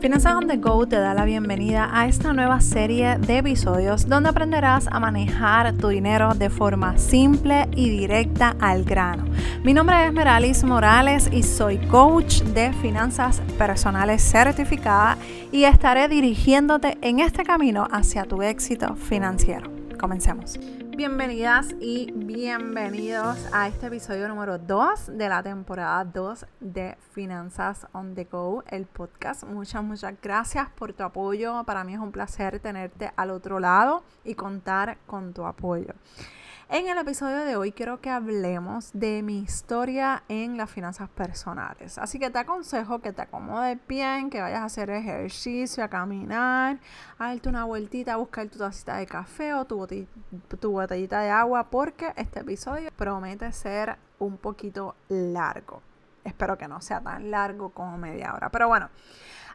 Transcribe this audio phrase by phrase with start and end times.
[0.00, 4.30] Finanzas on the Go te da la bienvenida a esta nueva serie de episodios donde
[4.30, 9.26] aprenderás a manejar tu dinero de forma simple y directa al grano.
[9.62, 15.18] Mi nombre es Meralis Morales y soy coach de finanzas personales certificada
[15.52, 19.70] y estaré dirigiéndote en este camino hacia tu éxito financiero.
[19.98, 20.58] Comencemos.
[21.00, 28.14] Bienvenidas y bienvenidos a este episodio número 2 de la temporada 2 de Finanzas on
[28.14, 29.44] the Go, el podcast.
[29.44, 31.64] Muchas, muchas gracias por tu apoyo.
[31.64, 35.94] Para mí es un placer tenerte al otro lado y contar con tu apoyo.
[36.72, 41.98] En el episodio de hoy quiero que hablemos de mi historia en las finanzas personales.
[41.98, 46.78] Así que te aconsejo que te acomodes bien, que vayas a hacer ejercicio, a caminar,
[47.18, 49.84] a darte una vueltita, a buscar tu tacita de café o tu,
[50.60, 55.82] tu botellita de agua, porque este episodio promete ser un poquito largo.
[56.22, 58.48] Espero que no sea tan largo como media hora.
[58.48, 58.90] Pero bueno,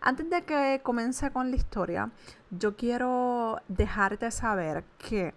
[0.01, 2.11] antes de que comience con la historia,
[2.51, 5.33] yo quiero dejarte saber que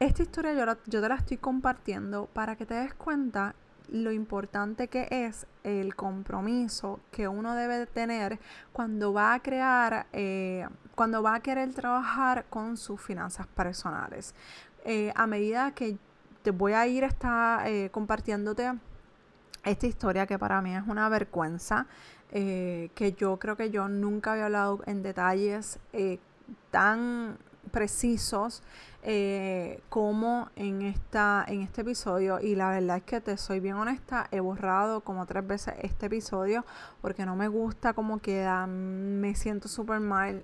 [0.00, 3.54] esta historia yo, te la estoy compartiendo para que te des cuenta
[3.88, 8.38] lo importante que es el compromiso que uno debe tener
[8.72, 14.34] cuando va a crear, eh, cuando va a querer trabajar con sus finanzas personales.
[14.84, 15.98] Eh, a medida que
[16.42, 18.72] te voy a ir está, eh, compartiéndote
[19.64, 21.86] esta historia que para mí es una vergüenza,
[22.30, 25.78] que yo creo que yo nunca había hablado en detalles
[26.72, 27.38] tan
[27.70, 28.62] precisos
[29.06, 33.74] eh, como en, esta, en este episodio y la verdad es que te soy bien
[33.74, 36.64] honesta, he borrado como tres veces este episodio
[37.02, 40.42] porque no me gusta cómo queda, me siento súper mal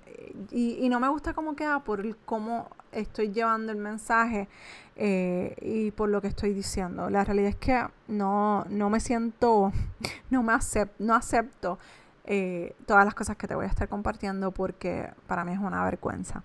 [0.51, 4.47] y, no me gusta cómo queda por cómo estoy llevando el mensaje
[4.95, 7.09] eh, y por lo que estoy diciendo.
[7.09, 9.71] La realidad es que no, no me siento,
[10.29, 11.79] no me acepto, no acepto
[12.25, 15.83] eh, todas las cosas que te voy a estar compartiendo porque para mí es una
[15.83, 16.43] vergüenza.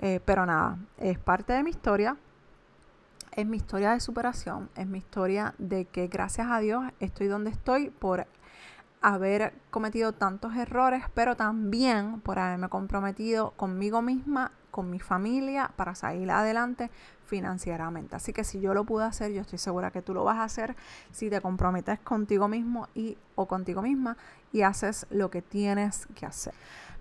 [0.00, 2.16] Eh, pero nada, es parte de mi historia,
[3.32, 7.50] es mi historia de superación, es mi historia de que gracias a Dios estoy donde
[7.50, 8.26] estoy por
[9.00, 15.94] haber cometido tantos errores, pero también por haberme comprometido conmigo misma, con mi familia, para
[15.94, 16.90] salir adelante
[17.26, 18.16] financieramente.
[18.16, 20.44] Así que si yo lo pude hacer, yo estoy segura que tú lo vas a
[20.44, 20.76] hacer
[21.12, 24.16] si te comprometes contigo mismo y o contigo misma
[24.52, 26.54] y haces lo que tienes que hacer.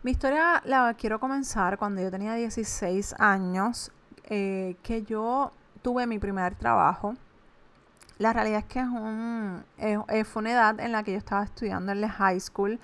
[0.03, 3.91] Mi historia la quiero comenzar cuando yo tenía 16 años,
[4.25, 7.16] eh, que yo tuve mi primer trabajo.
[8.19, 9.63] La realidad es que es un,
[10.25, 12.80] fue una edad en la que yo estaba estudiando en la high school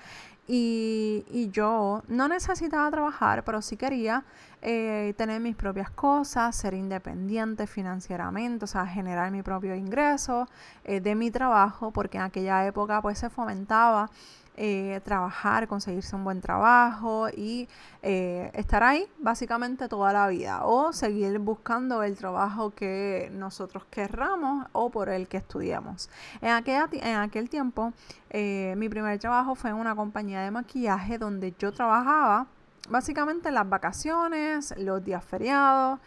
[0.46, 4.24] y, yo no necesitaba trabajar, pero sí quería
[4.60, 10.48] eh, tener mis propias cosas, ser independiente financieramente, o sea, generar mi propio ingreso
[10.84, 14.10] eh, de mi trabajo, porque en aquella época pues se fomentaba
[14.56, 17.68] eh, trabajar, conseguirse un buen trabajo y
[18.02, 24.64] eh, estar ahí básicamente toda la vida o seguir buscando el trabajo que nosotros querramos
[24.70, 26.08] o por el que estudiamos.
[26.40, 27.92] En aquel, en aquel tiempo
[28.30, 32.46] eh, mi primer trabajo fue en una compañía de maquillaje donde yo trabajaba
[32.88, 35.98] básicamente en las vacaciones, los días feriados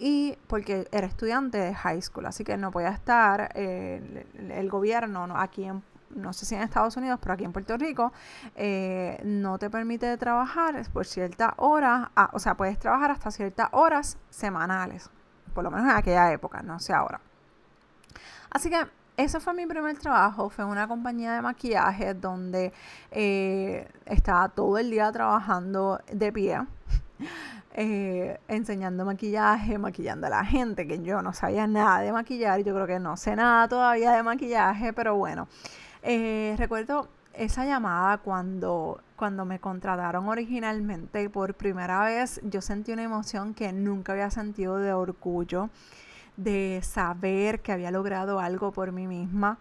[0.00, 5.62] y porque era estudiante de high school, así que no podía estar el, gobierno aquí
[5.64, 5.84] en
[6.14, 8.12] no sé si en Estados Unidos, pero aquí en Puerto Rico,
[8.56, 14.18] eh, no te permite trabajar por ciertas horas, o sea, puedes trabajar hasta ciertas horas
[14.30, 15.10] semanales,
[15.54, 17.20] por lo menos en aquella época, no sé ahora.
[18.50, 18.86] Así que
[19.16, 22.72] ese fue mi primer trabajo, fue una compañía de maquillaje donde
[23.10, 26.58] eh, estaba todo el día trabajando de pie.
[27.74, 32.74] Eh, enseñando maquillaje, maquillando a la gente, que yo no sabía nada de maquillar, yo
[32.74, 35.48] creo que no sé nada todavía de maquillaje, pero bueno,
[36.02, 43.02] eh, recuerdo esa llamada cuando, cuando me contrataron originalmente por primera vez, yo sentí una
[43.02, 45.70] emoción que nunca había sentido de orgullo,
[46.36, 49.58] de saber que había logrado algo por mí misma.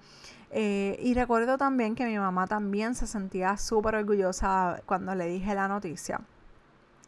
[0.51, 5.55] Eh, y recuerdo también que mi mamá también se sentía súper orgullosa cuando le dije
[5.55, 6.19] la noticia.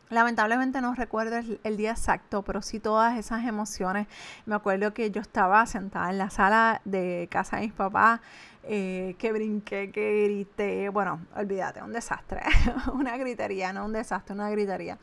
[0.09, 4.07] Lamentablemente no recuerdo el, día exacto, pero sí todas esas emociones.
[4.45, 8.19] Me acuerdo que yo estaba sentada en la sala de casa de mis papás,
[8.63, 10.89] eh, que brinqué, que grité.
[10.89, 12.41] Bueno, olvídate, un desastre.
[12.93, 14.97] una gritería, no un desastre, una gritería.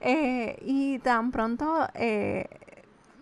[0.00, 2.48] Eh, y tan pronto eh,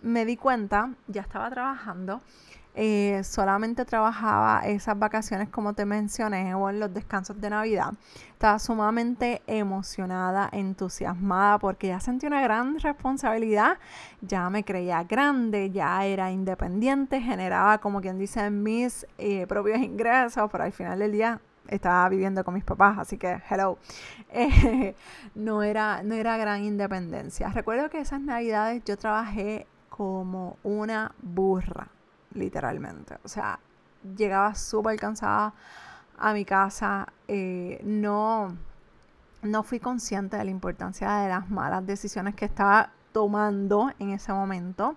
[0.03, 2.21] me di cuenta, ya estaba trabajando
[2.75, 7.93] eh, solamente trabajaba esas vacaciones como te mencioné o en los descansos de Navidad.
[8.33, 13.77] Estaba sumamente emocionada, entusiasmada porque ya sentí una gran responsabilidad,
[14.21, 20.49] ya me creía grande, ya era independiente, generaba como quien dice mis eh, propios ingresos,
[20.51, 21.39] pero al final del día
[21.69, 23.77] estaba viviendo con mis papás, así que hello.
[25.35, 27.49] No, era, no era gran independencia.
[27.49, 31.89] Recuerdo que esas navidades yo trabajé como una burra,
[32.35, 33.17] literalmente.
[33.23, 33.59] O sea,
[34.15, 35.53] llegaba súper cansada
[36.17, 37.07] a mi casa.
[37.27, 38.55] Eh, no,
[39.41, 44.33] no fui consciente de la importancia de las malas decisiones que estaba tomando en ese
[44.33, 44.95] momento.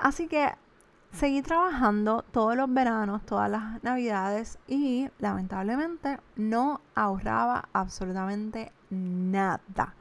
[0.00, 0.54] Así que
[1.12, 9.94] seguí trabajando todos los veranos, todas las navidades y lamentablemente no ahorraba absolutamente nada.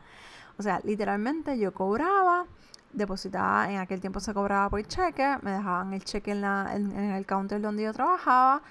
[0.58, 2.46] O sea, literalmente yo cobraba,
[2.94, 6.92] depositaba, en aquel tiempo se cobraba por cheque, me dejaban el cheque en, la, en,
[6.92, 8.62] el counter donde yo trabajaba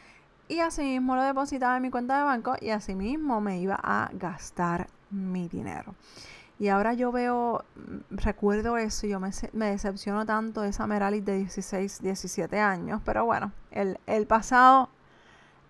[0.48, 3.78] y así mismo lo depositaba en mi cuenta de banco y así mismo me iba
[3.82, 5.94] a gastar mi dinero.
[6.58, 10.86] Y ahora yo veo, mm, recuerdo eso y yo me, me decepciono tanto de esa
[10.86, 13.00] Meralis de 16, 17 años.
[13.04, 14.88] Pero bueno, el, el pasado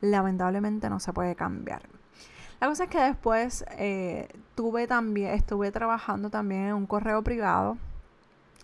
[0.00, 1.82] lamentablemente no se puede cambiar.
[2.60, 7.76] La cosa es que después eh, tuve también, estuve trabajando también en un correo privado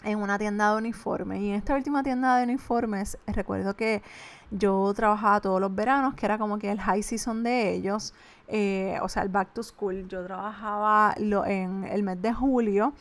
[0.04, 1.40] en una tienda de uniformes.
[1.40, 4.02] Y en esta última tienda de uniformes, recuerdo que
[4.50, 8.14] yo trabajaba todos los veranos, que era como que el high season de ellos,
[8.46, 10.06] eh, o sea, el back to school.
[10.08, 12.92] Yo trabajaba lo, en el mes de julio.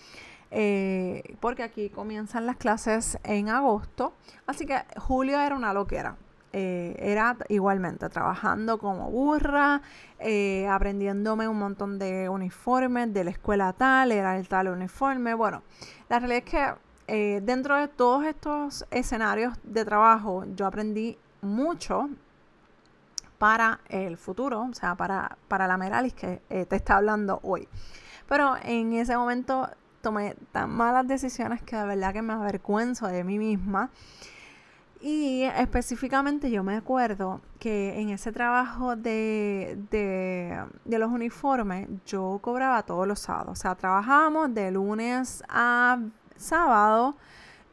[0.56, 4.14] Eh, porque aquí comienzan las clases en agosto,
[4.46, 6.16] así que julio era una loquera.
[6.56, 9.82] Eh, era igualmente trabajando como burra,
[10.70, 15.34] aprendiéndome un montón de uniformes de la escuela tal, era el tal uniforme.
[15.34, 15.64] Bueno,
[16.10, 16.74] la realidad es que
[17.08, 22.10] eh, dentro de todos estos escenarios de trabajo, yo aprendí mucho
[23.38, 27.68] para el futuro, o sea, para, para la Meralis que eh, te está hablando hoy.
[28.28, 29.70] Pero en ese momento
[30.02, 33.90] tomé tan malas decisiones que de verdad que me avergüenzo de mí misma.
[35.02, 42.40] Y específicamente yo me acuerdo que en ese trabajo de, de, de, los uniformes yo
[42.42, 43.60] cobraba todos los sábados.
[43.60, 46.00] O sea, trabajábamos de lunes a
[46.44, 47.16] sábado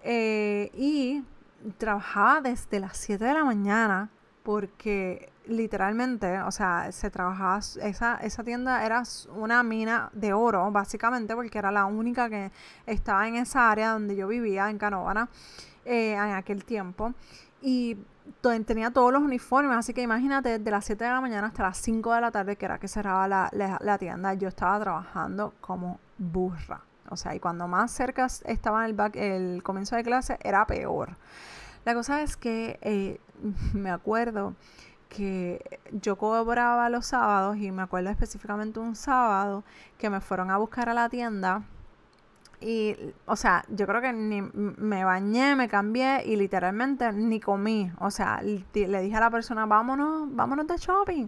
[0.02, 1.22] eh, y
[1.76, 4.08] trabajaba desde las 7 de la mañana
[4.42, 9.02] porque literalmente, o sea, se trabajaba, esa, esa tienda era
[9.34, 12.50] una mina de oro, básicamente, porque era la única que
[12.86, 15.28] estaba en esa área donde yo vivía, en Canóvana,
[15.84, 17.12] eh, en aquel tiempo.
[17.60, 17.98] Y
[18.66, 21.78] tenía todos los uniformes, así que imagínate, desde las 7 de la mañana hasta las
[21.78, 25.98] 5 de la tarde, que era que cerraba la, la tienda, yo estaba trabajando como
[26.16, 26.89] burra.
[27.10, 31.16] O sea, y cuando más cerca estaba el, back, el comienzo de clase, era peor.
[31.84, 33.20] La cosa es que eh,
[33.74, 34.54] me acuerdo
[35.08, 39.64] que yo cobraba los sábados y me acuerdo específicamente un sábado
[39.98, 41.64] que me fueron a buscar a la tienda
[42.60, 47.90] y, o sea, yo creo que ni me bañé, me cambié y literalmente ni comí.
[47.98, 51.26] O sea, le dije a la persona, vámonos, vámonos de shopping.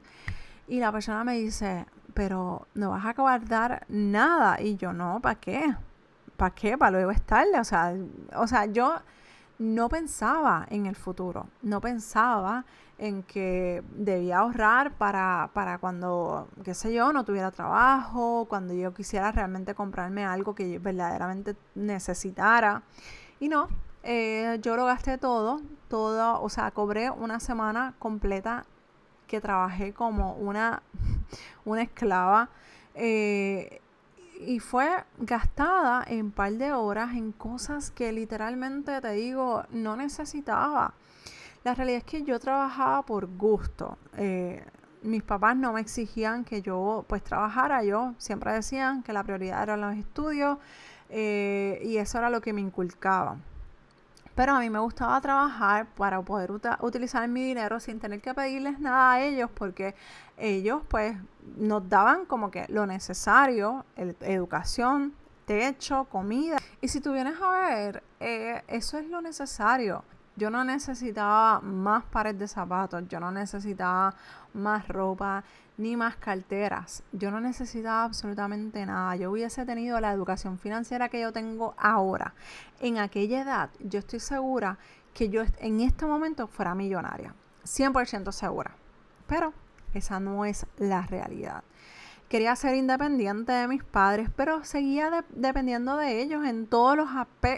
[0.68, 4.60] Y la persona me dice, pero no vas a guardar nada.
[4.60, 5.74] Y yo, no, ¿para qué?
[6.36, 6.78] ¿Para qué?
[6.78, 7.58] Para luego estarle.
[7.58, 7.94] O sea,
[8.36, 9.00] o sea, yo
[9.58, 12.64] no pensaba en el futuro, no pensaba
[12.98, 18.92] en que debía ahorrar para, para cuando, qué sé yo, no tuviera trabajo, cuando yo
[18.92, 22.82] quisiera realmente comprarme algo que verdaderamente necesitara.
[23.40, 23.68] Y no,
[24.02, 28.66] eh, yo lo gasté todo, todo, o sea, cobré una semana completa
[29.32, 30.82] que trabajé como una,
[31.64, 32.50] una esclava.
[32.94, 33.80] Eh,
[34.46, 39.96] y fue gastada en un par de horas en cosas que literalmente te digo no
[39.96, 40.92] necesitaba.
[41.64, 43.96] La realidad es que yo trabajaba por gusto.
[44.18, 44.62] Eh,
[45.02, 49.62] mis papás no me exigían que yo pues trabajara, yo siempre decían que la prioridad
[49.62, 50.58] eran los estudios
[51.08, 53.38] eh, y eso era lo que me inculcaba.
[54.34, 58.78] Pero a mí me gustaba trabajar para poder utilizar mi dinero sin tener que pedirles
[58.80, 59.94] nada a ellos porque
[60.38, 61.16] ellos pues
[61.56, 66.56] nos daban como que lo necesario, educación, techo, comida.
[66.80, 70.04] Y si tú vienes a ver, eh, eso es lo necesario.
[70.34, 74.14] Yo no necesitaba más pares de zapatos, yo no necesitaba
[74.54, 75.44] más ropa,
[75.76, 77.02] ni más carteras.
[77.12, 79.16] Yo no necesitaba absolutamente nada.
[79.16, 82.34] Yo hubiese tenido la educación financiera que yo tengo ahora.
[82.80, 84.78] En aquella edad, yo estoy segura
[85.14, 87.34] que yo en este momento fuera millonaria.
[87.64, 88.72] 100% segura.
[89.26, 89.52] Pero
[89.94, 91.62] esa no es la realidad.
[92.28, 97.08] Quería ser independiente de mis padres, pero seguía dependiendo de ellos en todos los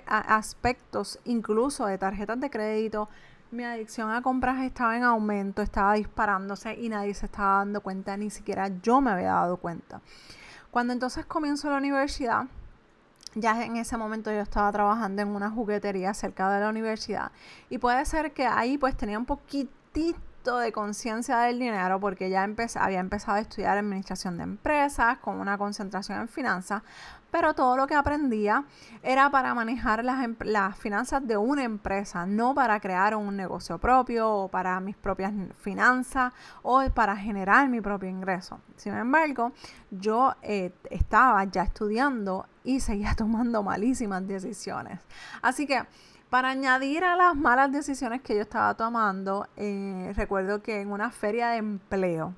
[0.08, 3.08] aspectos, incluso de tarjetas de crédito,
[3.54, 8.16] mi adicción a compras estaba en aumento, estaba disparándose y nadie se estaba dando cuenta,
[8.16, 10.00] ni siquiera yo me había dado cuenta.
[10.70, 12.46] Cuando entonces comienzo la universidad,
[13.34, 17.32] ya en ese momento yo estaba trabajando en una juguetería cerca de la universidad
[17.70, 22.42] y puede ser que ahí pues tenía un poquitito de conciencia del dinero porque ya
[22.42, 26.82] había empezado a estudiar administración de empresas con una concentración en finanzas,
[27.34, 28.62] pero todo lo que aprendía
[29.02, 33.76] era para manejar las, em, las, finanzas de una empresa, no para crear un negocio
[33.78, 38.60] propio o para mis propias finanzas o para generar mi propio ingreso.
[38.76, 39.50] Sin embargo,
[39.90, 45.00] yo eh, estaba ya estudiando y seguía tomando malísimas decisiones.
[45.42, 45.82] Así que
[46.30, 51.10] para añadir a las malas decisiones que yo estaba tomando, eh, recuerdo que en una
[51.10, 52.32] feria de empleo,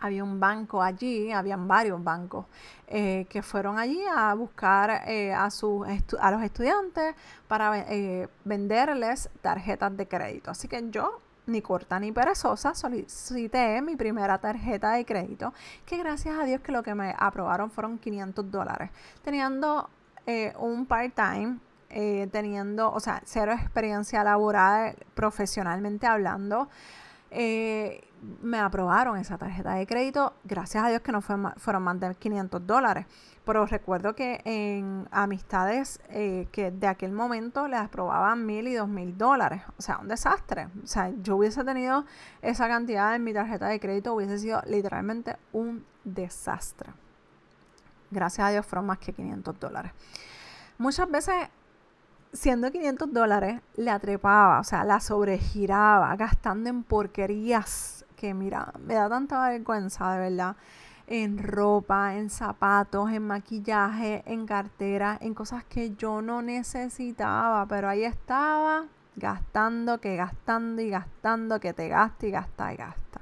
[0.00, 2.46] había un banco allí, habían varios bancos
[2.86, 5.86] eh, que fueron allí a buscar eh, a, sus
[6.20, 7.14] a los estudiantes
[7.46, 10.50] para eh, venderles tarjetas de crédito.
[10.50, 15.52] Así que yo, ni corta ni perezosa, solicité mi primera tarjeta de crédito,
[15.86, 18.90] que gracias a Dios que lo que me aprobaron fueron 500 dólares,
[19.22, 19.88] teniendo
[20.58, 21.56] un part-time
[22.30, 26.68] teniendo, o sea, cero experiencia laboral profesionalmente hablando.
[27.30, 28.07] Eh,
[28.42, 32.14] me aprobaron esa tarjeta de crédito, gracias a Dios que no fue fueron más de
[32.14, 33.06] 500 dólares,
[33.44, 38.88] pero recuerdo que en amistades eh, que de aquel momento les aprobaban mil y dos
[38.88, 42.04] mil dólares, o sea, un desastre, o sea, yo hubiese tenido
[42.42, 46.90] esa cantidad en mi tarjeta de crédito, hubiese sido literalmente un desastre.
[48.10, 49.92] Gracias a Dios fueron más que 500 dólares.
[50.78, 51.34] Muchas veces
[52.32, 58.94] siendo 500 dólares, le atrepaba, o sea, la sobregiraba, gastando en porquerías que, mira, me
[58.94, 60.56] da tanta vergüenza, de verdad,
[61.06, 67.88] en ropa, en zapatos, en maquillaje, en cartera, en cosas que yo no necesitaba, pero
[67.88, 73.20] ahí estaba gastando, que gastando y gastando, que te gasta y gasta y gasta.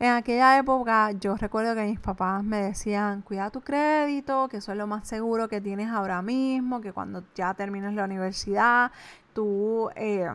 [0.00, 4.72] En aquella época yo recuerdo que mis papás me decían, cuida tu crédito, que eso
[4.72, 8.90] es lo más seguro que tienes ahora mismo, que cuando ya termines la universidad,
[9.34, 10.30] tú eh,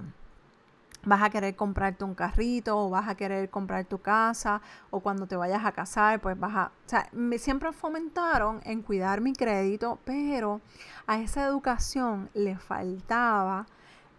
[1.05, 5.27] vas a querer comprarte un carrito o vas a querer comprar tu casa o cuando
[5.27, 6.65] te vayas a casar, pues vas a...
[6.67, 10.61] O sea, me siempre fomentaron en cuidar mi crédito, pero
[11.07, 13.67] a esa educación le faltaba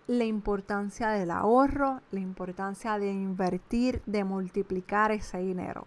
[0.07, 5.87] la importancia del ahorro, la importancia de invertir, de multiplicar ese dinero.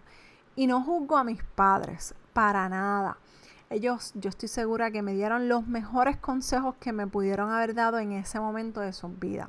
[0.56, 3.16] Y no juzgo a mis padres, para nada.
[3.70, 7.98] Ellos, yo estoy segura que me dieron los mejores consejos que me pudieron haber dado
[7.98, 9.48] en ese momento de su vida.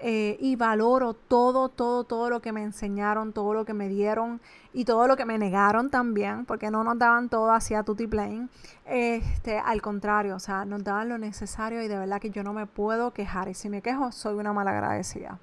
[0.00, 4.40] Eh, y valoro todo, todo, todo lo que me enseñaron, todo lo que me dieron
[4.72, 8.48] y todo lo que me negaron también, porque no nos daban todo hacia tutti plain.
[8.86, 12.52] Este, al contrario, o sea, nos daban lo necesario y de verdad que yo no
[12.52, 13.48] me puedo quejar.
[13.48, 15.38] Y si me quejo, soy una malagradecida.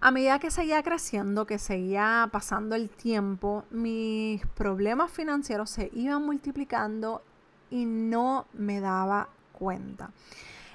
[0.00, 6.24] A medida que seguía creciendo, que seguía pasando el tiempo, mis problemas financieros se iban
[6.24, 7.22] multiplicando
[7.70, 10.10] y no me daba cuenta.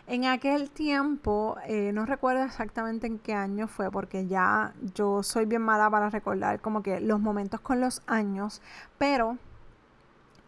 [0.06, 5.46] En aquel tiempo, eh, no recuerdo exactamente en qué año fue, porque ya yo soy
[5.46, 8.62] bien mala para recordar como que los momentos con los años,
[8.98, 9.38] pero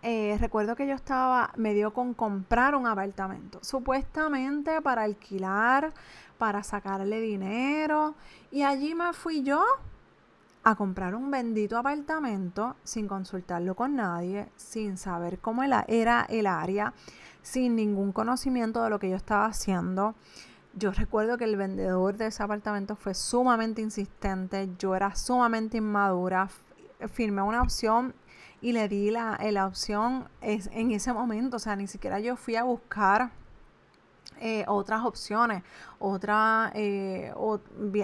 [0.02, 5.94] eh, recuerdo que yo estaba, me dio con comprar un apartamento, supuestamente para alquilar,
[6.38, 8.14] para sacarle dinero,
[8.52, 9.64] y allí me fui yo
[10.66, 16.92] a comprar un bendito apartamento sin consultarlo con nadie, sin saber cómo era el área
[17.44, 20.16] sin ningún conocimiento de lo que yo estaba haciendo.
[20.74, 26.50] Yo recuerdo que el vendedor de ese apartamento fue sumamente insistente, yo era sumamente inmadura,
[27.14, 28.16] firmé una opción
[28.60, 32.56] y le di la, la opción en ese momento, o sea, ni siquiera yo fui
[32.56, 33.30] a buscar
[34.42, 35.64] eh, otras opciones,
[36.00, 37.34] otra, eh,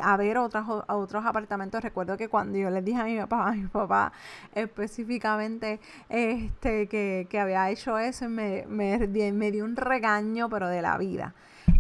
[0.02, 1.82] a ver otros, otros apartamentos.
[1.82, 4.12] Recuerdo que cuando yo les dije a mi papá, a mi papá
[4.54, 10.82] específicamente este, que, que había hecho eso, me, me, me dio un regaño, pero de
[10.82, 11.34] la vida.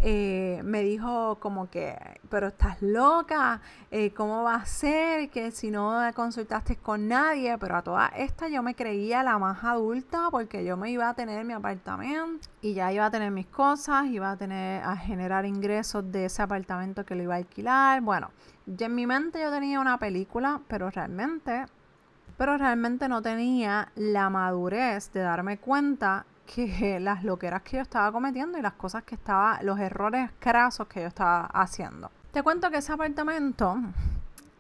[0.03, 1.95] Eh, me dijo como que,
[2.27, 7.55] pero estás loca, eh, ¿cómo va a ser que si no consultaste con nadie?
[7.59, 11.13] Pero a toda esta yo me creía la más adulta porque yo me iba a
[11.13, 15.45] tener mi apartamento y ya iba a tener mis cosas, iba a tener a generar
[15.45, 18.01] ingresos de ese apartamento que lo iba a alquilar.
[18.01, 18.31] Bueno,
[18.65, 21.65] ya en mi mente yo tenía una película, pero realmente
[22.37, 28.11] pero realmente no tenía la madurez de darme cuenta que las loqueras que yo estaba
[28.11, 32.11] cometiendo y las cosas que estaba, los errores crasos que yo estaba haciendo.
[32.31, 33.77] Te cuento que ese apartamento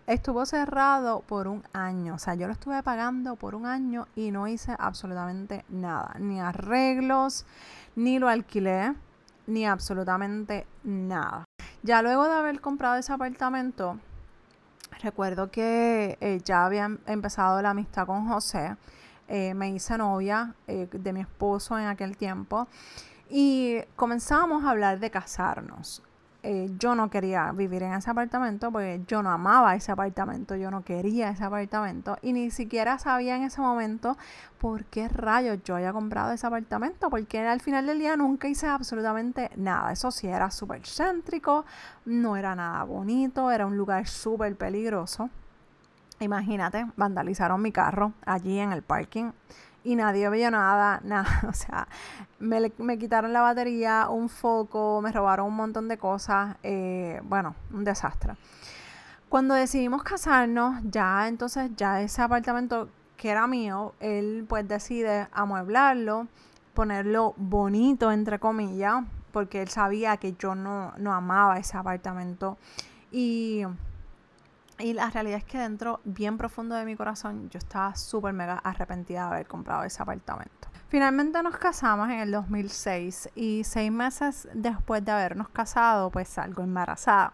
[0.07, 4.31] estuvo cerrado por un año, o sea, yo lo estuve pagando por un año y
[4.31, 7.45] no hice absolutamente nada, ni arreglos,
[7.95, 8.93] ni lo alquilé,
[9.47, 11.45] ni absolutamente nada.
[11.83, 13.97] Ya luego de haber comprado ese apartamento,
[15.01, 18.75] recuerdo que eh, ya había empezado la amistad con José
[19.27, 22.67] eh, me hice novia eh, de mi esposo en aquel tiempo
[23.29, 26.03] y comenzamos a hablar de casarnos.
[26.43, 30.71] eh, yo no quería vivir en ese apartamento porque yo no amaba ese apartamento, yo
[30.71, 34.17] no quería ese apartamento y ni siquiera sabía en ese momento
[34.59, 38.67] por qué rayos yo había comprado ese apartamento, porque al final del día nunca hice
[38.67, 39.91] absolutamente nada.
[39.91, 41.65] Eso sí, era súper céntrico,
[42.05, 45.29] no era nada bonito, era un lugar súper peligroso.
[46.21, 49.31] Imagínate, vandalizaron mi carro allí en el parking
[49.83, 51.87] y nadie vio nada, nada, o sea,
[52.39, 57.83] me, quitaron la batería, un foco, me robaron un montón de cosas, eh, bueno, un
[57.83, 58.35] desastre.
[59.29, 66.27] Cuando decidimos casarnos, ya entonces, ya ese apartamento que era mío, él pues decide amueblarlo,
[66.73, 72.57] ponerlo bonito, entre comillas, porque él sabía que yo no, no amaba ese apartamento
[73.11, 73.63] y
[74.81, 78.57] y la realidad es que dentro, bien profundo de mi corazón, yo estaba súper mega
[78.57, 80.69] arrepentida de haber comprado ese apartamento.
[80.87, 86.63] Finalmente nos casamos en el 2006 y seis meses después de habernos casado, pues salgo
[86.63, 87.33] embarazada.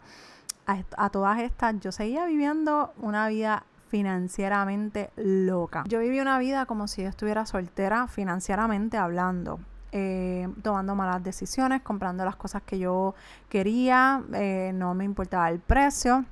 [0.98, 5.86] A, todas estas, yo seguía viviendo una vida financieramente loca.
[5.88, 9.60] Yo viví una vida como si yo estuviera soltera financieramente hablando.
[9.94, 13.16] Eh, tomando malas decisiones, comprando las cosas que yo
[13.48, 16.26] quería, eh, no me importaba el precio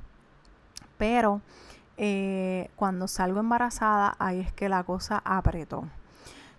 [0.97, 1.41] pero
[1.97, 5.85] eh, cuando salgo embarazada, ahí es que la cosa apretó.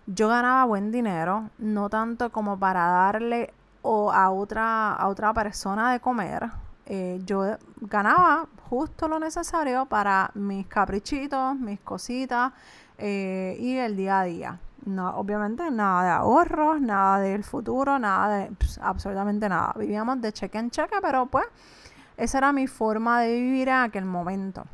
[0.07, 5.91] Yo ganaba buen dinero, no tanto como para darle o a otra, a otra persona
[5.91, 6.49] de comer.
[6.85, 12.53] Eh, yo ganaba justo lo necesario para mis caprichitos, mis cositas
[12.97, 14.59] eh, y el día a día.
[14.85, 18.51] No, obviamente nada de ahorros, nada del futuro, nada de
[18.81, 19.73] absolutamente nada.
[19.77, 21.45] Vivíamos de cheque en cheque, pero pues
[22.17, 24.65] esa era mi forma de vivir en aquel momento.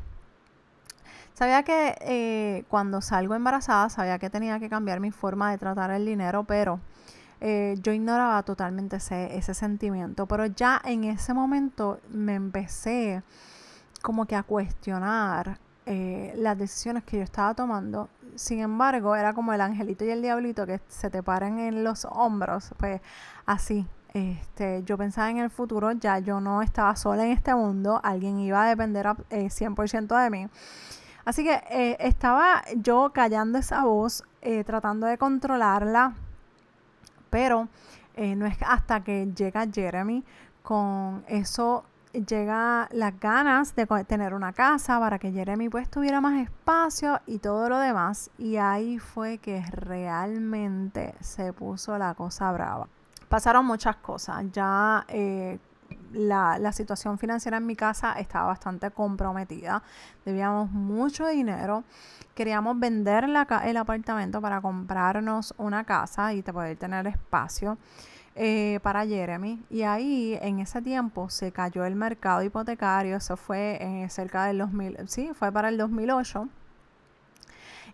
[1.34, 5.90] Sabía que eh, cuando salgo embarazada, sabía que tenía que cambiar mi forma de tratar
[5.90, 6.80] el dinero, pero
[7.40, 10.26] eh, yo ignoraba totalmente ese, ese sentimiento.
[10.26, 13.22] Pero ya en ese momento me empecé
[14.00, 18.08] como que a cuestionar eh, las decisiones que yo estaba tomando.
[18.36, 22.06] Sin embargo, era como el angelito y el diablito que se te paran en los
[22.10, 23.00] hombros, pues
[23.44, 28.00] así, este, yo pensaba en el futuro, ya yo no estaba sola en este mundo,
[28.04, 30.46] alguien iba a depender 100% eh, de mí.
[31.24, 36.14] Así que eh, estaba yo callando esa voz, eh, tratando de controlarla,
[37.28, 37.68] pero
[38.16, 40.22] no es hasta que llega Jeremy
[40.62, 46.40] con eso llega las ganas de tener una casa para que Jeremy pues tuviera más
[46.40, 52.86] espacio y todo lo demás y ahí fue que realmente se puso la cosa brava
[53.28, 54.44] pasaron muchas cosas.
[54.52, 55.58] Ya eh,
[56.12, 59.82] la, situación financiera en mi casa estaba bastante comprometida.
[60.24, 61.84] Debíamos mucho dinero.
[62.34, 67.78] Queríamos vender el apartamento para comprarnos una casa y poder tener espacio.
[68.36, 73.80] Eh, para Jeremy y ahí en ese tiempo se cayó el mercado hipotecario, eso fue
[73.80, 76.48] en cerca del 2000, sí, fue para el 2008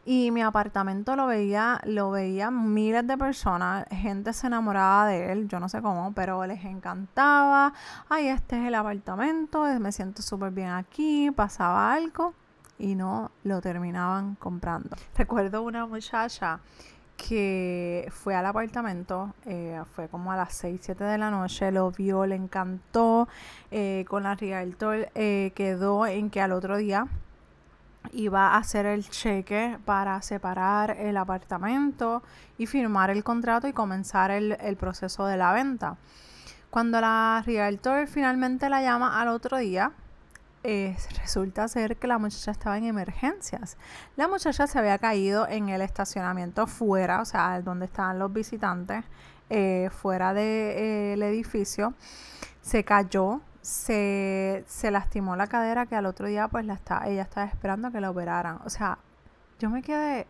[0.04, 5.48] y mi apartamento lo veía, lo veía miles de personas, gente se enamoraba de él,
[5.48, 7.72] yo no sé cómo, pero les encantaba,
[8.08, 12.34] ay, este es el apartamento, me siento súper bien aquí, pasaba algo
[12.78, 14.96] y no lo terminaban comprando.
[15.16, 16.60] Recuerdo una muchacha
[17.16, 21.90] que fue al apartamento, eh, fue como a las 6, 7 de la noche, lo
[21.90, 23.28] vio, le encantó,
[23.70, 27.06] eh, con la realtor eh, quedó en que al otro día
[28.12, 32.22] iba a hacer el cheque para separar el apartamento
[32.58, 35.96] y firmar el contrato y comenzar el, proceso de la venta.
[36.70, 39.92] Cuando la realtor finalmente la llama al otro día,
[40.62, 43.76] eh, resulta ser que la muchacha estaba en emergencias.
[44.16, 49.04] La muchacha se había caído en el estacionamiento fuera, o sea, donde estaban los visitantes,
[49.48, 51.94] eh, fuera del edificio.
[52.60, 57.22] Se cayó, se, se lastimó la cadera que al otro día pues la está, ella
[57.22, 58.60] estaba esperando que la operaran.
[58.64, 58.98] O sea,
[59.58, 60.26] yo me quedé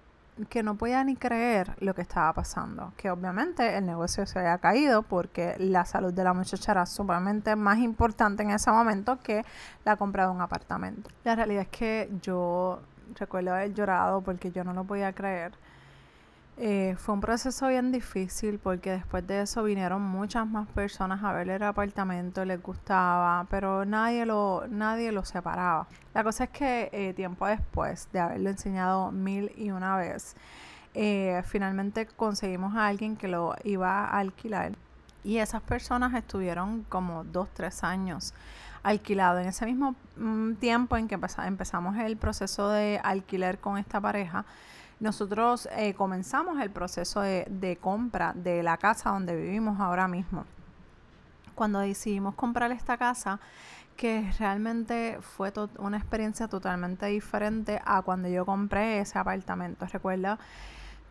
[0.48, 2.92] que no podía ni creer lo que estaba pasando.
[2.96, 7.56] Que obviamente el negocio se había caído porque la salud de la muchacha era sumamente
[7.56, 9.44] más importante en ese momento que
[9.84, 11.10] la compra de un apartamento.
[11.24, 12.80] La realidad es que yo
[13.18, 15.52] recuerdo haber llorado porque yo no lo podía creer.
[16.62, 21.32] Eh, fue un proceso bien difícil porque después de eso vinieron muchas más personas a
[21.32, 25.88] ver el apartamento, les gustaba, pero nadie lo, nadie lo separaba.
[26.12, 30.36] La cosa es que eh, tiempo después de haberlo enseñado mil y una vez,
[30.92, 34.72] eh, finalmente conseguimos a alguien que lo iba a alquilar
[35.24, 38.34] y esas personas estuvieron como dos, tres años
[38.82, 39.38] alquilado.
[39.38, 44.44] En ese mismo mm, tiempo en que empezamos el proceso de alquiler con esta pareja,
[45.00, 50.44] nosotros eh, comenzamos el proceso de, compra de la casa donde vivimos ahora mismo.
[51.54, 53.38] cuando decidimos comprar esta casa,
[53.96, 59.84] que realmente fue una experiencia totalmente diferente a cuando yo compré ese apartamento.
[59.84, 60.38] Recuerda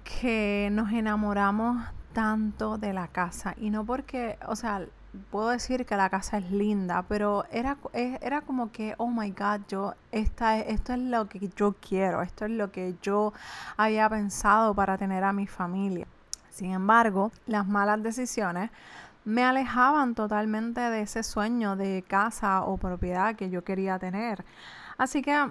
[0.04, 4.88] que nos enamoramos tanto de la casa y no porque, o sea,
[5.32, 9.62] puedo decir que la casa es linda, pero era, era como que, oh my God,
[9.68, 13.34] yo, esta, esto es lo que yo quiero, esto es lo que yo
[13.78, 16.08] había pensado para tener a mi familia.
[16.50, 18.70] Sin embargo, las malas decisiones
[19.26, 24.44] me alejaban totalmente de ese sueño de casa o propiedad que yo quería tener.
[24.98, 25.50] Así que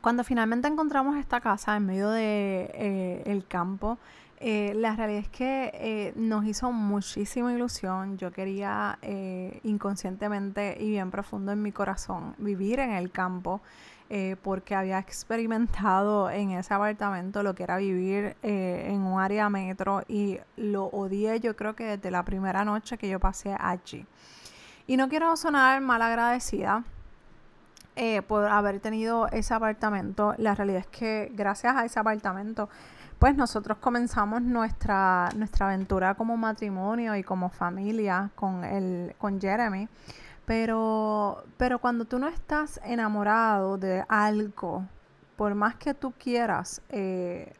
[0.00, 3.98] cuando finalmente encontramos esta casa en medio de eh, el campo,
[4.42, 8.18] eh, la realidad es que eh, nos hizo muchísima ilusión.
[8.18, 8.98] Yo quería
[9.62, 13.60] inconscientemente y bien profundo en mi corazón vivir en el campo.
[14.14, 19.48] Eh, porque había experimentado en ese apartamento lo que era vivir eh, en un área
[19.48, 24.04] metro y lo odié yo creo que desde la primera noche que yo pasé allí.
[24.86, 26.84] Y no quiero sonar mal agradecida
[27.96, 30.34] eh, por haber tenido ese apartamento.
[30.36, 32.68] La realidad es que gracias a ese apartamento,
[33.22, 39.88] pues nosotros comenzamos nuestra, nuestra aventura como matrimonio y como familia con, el, con Jeremy.
[40.44, 44.84] Pero, pero cuando tú no estás enamorado de algo,
[45.36, 47.52] por más que tú quieras eh,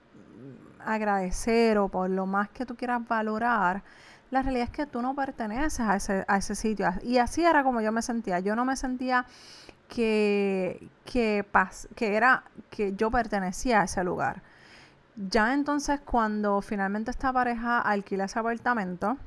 [0.85, 3.85] agradecer o por lo más que tú quieras valorar,
[4.33, 6.89] la realidad es que tú no perteneces a ese, a ese sitio.
[7.05, 8.41] Y así era como yo me sentía.
[8.41, 9.27] Yo no me sentía
[9.87, 11.47] que, que,
[11.95, 14.43] que, era, que yo pertenecía a ese lugar.
[15.17, 19.19] Ya entonces cuando finalmente esta pareja alquila ese apartamento,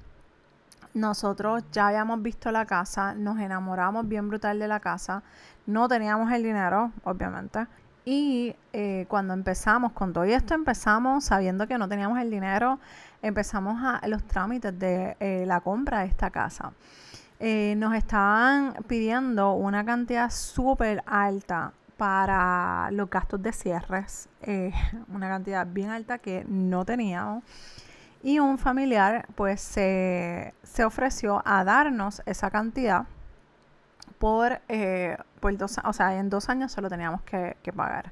[0.95, 5.21] nosotros ya habíamos visto la casa, nos enamoramos bien brutal de la casa,
[5.67, 7.67] no teníamos el dinero, obviamente.
[8.04, 12.80] Y eh, cuando empezamos, con todo esto empezamos sabiendo que no teníamos el dinero,
[13.21, 16.71] empezamos a los trámites de eh, la compra de esta casa.
[17.39, 24.29] Eh, nos estaban pidiendo una cantidad súper alta para los gastos de cierres,
[25.08, 27.43] una cantidad bien alta que no teníamos
[28.25, 30.51] y un familiar pues se,
[30.84, 33.05] ofreció a darnos esa cantidad
[34.17, 38.12] por, eh, por dos, o sea, en dos años solo teníamos que, pagar.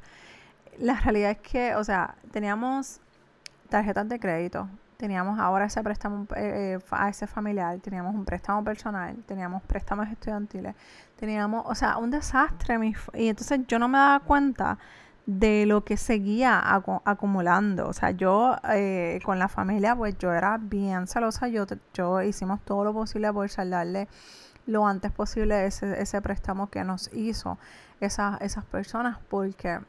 [0.78, 3.02] La realidad es que, o sea, teníamos
[3.70, 4.70] tarjetas de crédito,
[5.04, 10.76] teníamos ahora ese préstamo eh, a ese familiar, teníamos un préstamo personal, teníamos préstamos estudiantiles,
[11.18, 12.80] teníamos, o sea, un desastre.
[13.14, 14.78] y entonces yo no me daba cuenta
[15.26, 16.62] de lo que seguía
[17.04, 17.86] acumulando.
[17.90, 21.50] O sea, yo eh, con la familia, pues yo era bien celosa.
[21.50, 24.08] Yo, yo hicimos todo lo posible por saldarle
[24.68, 27.58] lo antes posible ese, ese préstamo que nos hizo
[28.00, 29.82] esas, esas personas, porque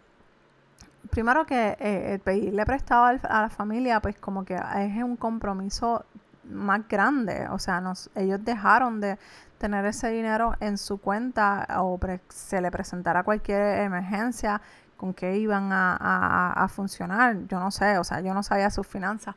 [1.11, 6.05] primero que eh, pedirle prestado a la familia, pues como que es un compromiso
[6.51, 7.49] más grande.
[7.49, 7.83] O sea,
[8.15, 9.19] ellos dejaron de
[9.59, 14.61] tener ese dinero en su cuenta o se le presentara cualquier emergencia
[14.97, 17.47] con qué iban a, funcionar.
[17.49, 19.35] Yo no sé, o sea, yo no sabía sus finanzas.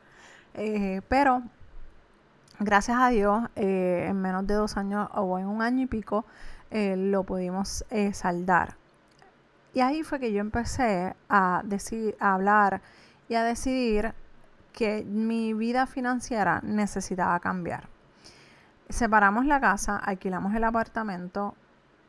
[0.53, 1.43] Eh, pero
[2.59, 6.25] gracias a Dios, eh, en menos de dos años o en un año y pico,
[6.71, 8.75] eh, lo pudimos saldar.
[9.73, 12.81] Y ahí fue que yo empecé a, decir, a hablar
[13.29, 14.13] y a decidir
[14.73, 17.89] que mi vida financiera necesitaba cambiar.
[18.89, 21.55] Separamos la casa, alquilamos el apartamento,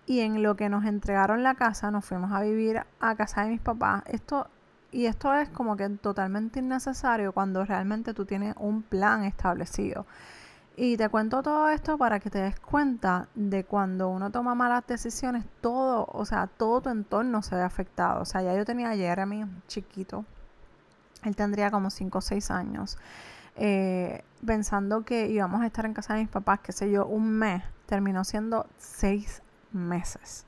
[0.09, 3.51] y en lo que nos entregaron la casa nos fuimos a vivir a casa de
[3.51, 4.03] mis papás.
[4.07, 4.49] Esto
[4.91, 10.07] y esto es como que totalmente innecesario cuando realmente tú tienes un plan establecido.
[10.81, 14.87] Y te cuento todo esto para que te des cuenta de cuando uno toma malas
[14.87, 18.23] decisiones, todo, o sea, todo tu entorno se ve afectado.
[18.23, 20.25] O sea, ya yo tenía a Jeremy chiquito,
[21.25, 22.97] él tendría como 5 o 6 años,
[23.57, 27.29] eh, pensando que íbamos a estar en casa de mis papás, qué sé yo, un
[27.29, 30.47] mes, terminó siendo 6 meses.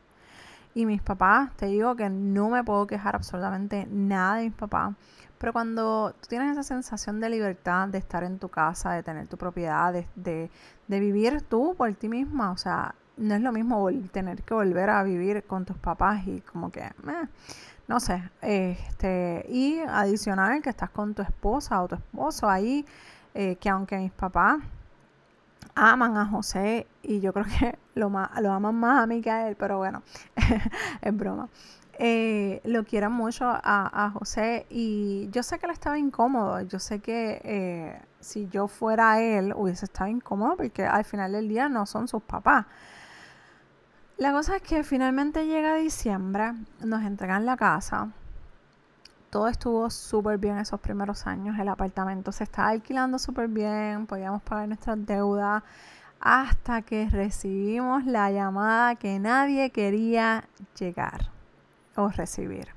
[0.74, 4.94] Y mis papás, te digo que no me puedo quejar absolutamente nada de mis papás.
[5.40, 9.26] Pero cuando tú tienes esa sensación de libertad, de estar en tu casa, de tener
[9.26, 10.50] tu propiedad, de,
[10.86, 15.02] vivir tú por ti misma, o sea, no es lo mismo tener que volver a
[15.02, 16.92] vivir con tus papás y como que, eh,
[17.88, 22.84] no sé, este, y adicional que estás con tu esposa o tu esposo ahí,
[23.32, 24.58] eh, que aunque mis papás
[25.74, 29.48] aman a José y yo creo que lo, lo aman más a mí que a
[29.48, 30.02] él, pero bueno,
[31.00, 31.48] es broma.
[32.02, 37.00] Eh, lo quieren mucho a, José y yo sé que él estaba incómodo, yo sé
[37.00, 41.84] que eh, si yo fuera él hubiese estado incómodo porque al final del día no
[41.84, 42.64] son sus papás.
[44.16, 48.08] La cosa es que finalmente llega diciembre, nos entregan la casa,
[49.28, 51.58] todo estuvo súper bien esos primeros años.
[51.58, 55.62] El apartamento se estaba alquilando súper bien, podíamos pagar nuestras deudas.
[56.18, 60.44] hasta que recibimos la llamada que nadie quería
[60.78, 61.39] llegar
[61.96, 62.68] o recibir.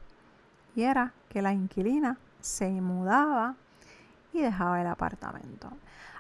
[0.76, 3.56] Y era que la inquilina se mudaba
[4.34, 5.70] y dejaba el apartamento.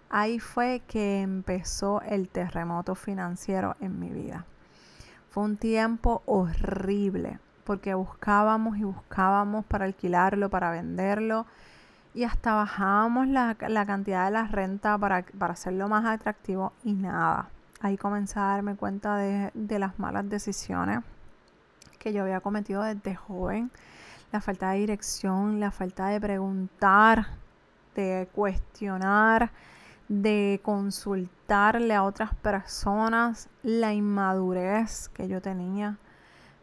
[0.09, 4.45] Ahí fue que empezó el terremoto financiero en mi vida.
[5.31, 11.47] Fue un tiempo horrible porque buscábamos y buscábamos para alquilarlo, para venderlo
[12.13, 17.49] y hasta bajábamos la, cantidad de la renta para, hacerlo más atractivo y nada.
[17.81, 20.99] Ahí comencé a darme cuenta de, de las malas decisiones
[22.03, 23.71] que yo había cometido desde joven,
[24.33, 27.27] la falta de dirección, la falta de preguntar,
[27.95, 29.51] de cuestionar,
[30.09, 35.97] de consultarle a otras personas, la inmadurez que yo tenía.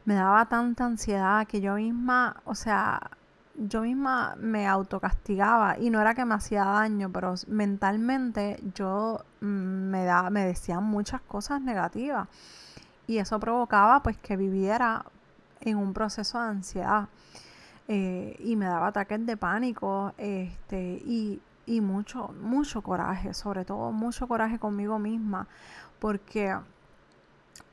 [0.04, 3.00] Me daba tanta ansiedad que yo misma, o sea,
[3.56, 9.46] yo misma me autocastigaba y no era que me hacía daño, pero mentalmente yo mm,
[9.46, 12.28] me, da, me decían muchas cosas negativas
[13.06, 15.04] y eso provocaba pues que viviera
[15.60, 17.08] en un proceso de ansiedad
[17.88, 23.92] eh, y me daba ataques de pánico este, y, y mucho, mucho coraje, sobre todo
[23.92, 25.46] mucho coraje conmigo misma
[25.98, 26.56] porque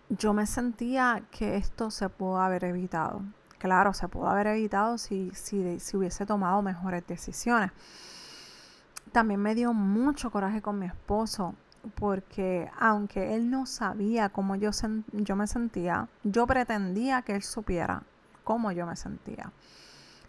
[0.10, 3.21] yo me sentía que esto se pudo haber evitado
[3.58, 7.71] claro, se pudo haber evitado si, si, si hubiese tomado mejores decisiones.
[9.12, 11.56] También me dio mucho coraje con mi esposo
[11.95, 14.71] porque aunque él no sabía cómo yo,
[15.11, 18.03] yo me sentía, yo pretendía que él supiera
[18.43, 19.51] cómo yo me sentía.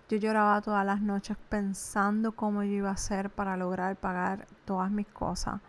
[0.09, 4.91] Yo lloraba todas las noches pensando cómo yo iba a hacer para lograr pagar todas
[4.91, 5.61] mis cosas.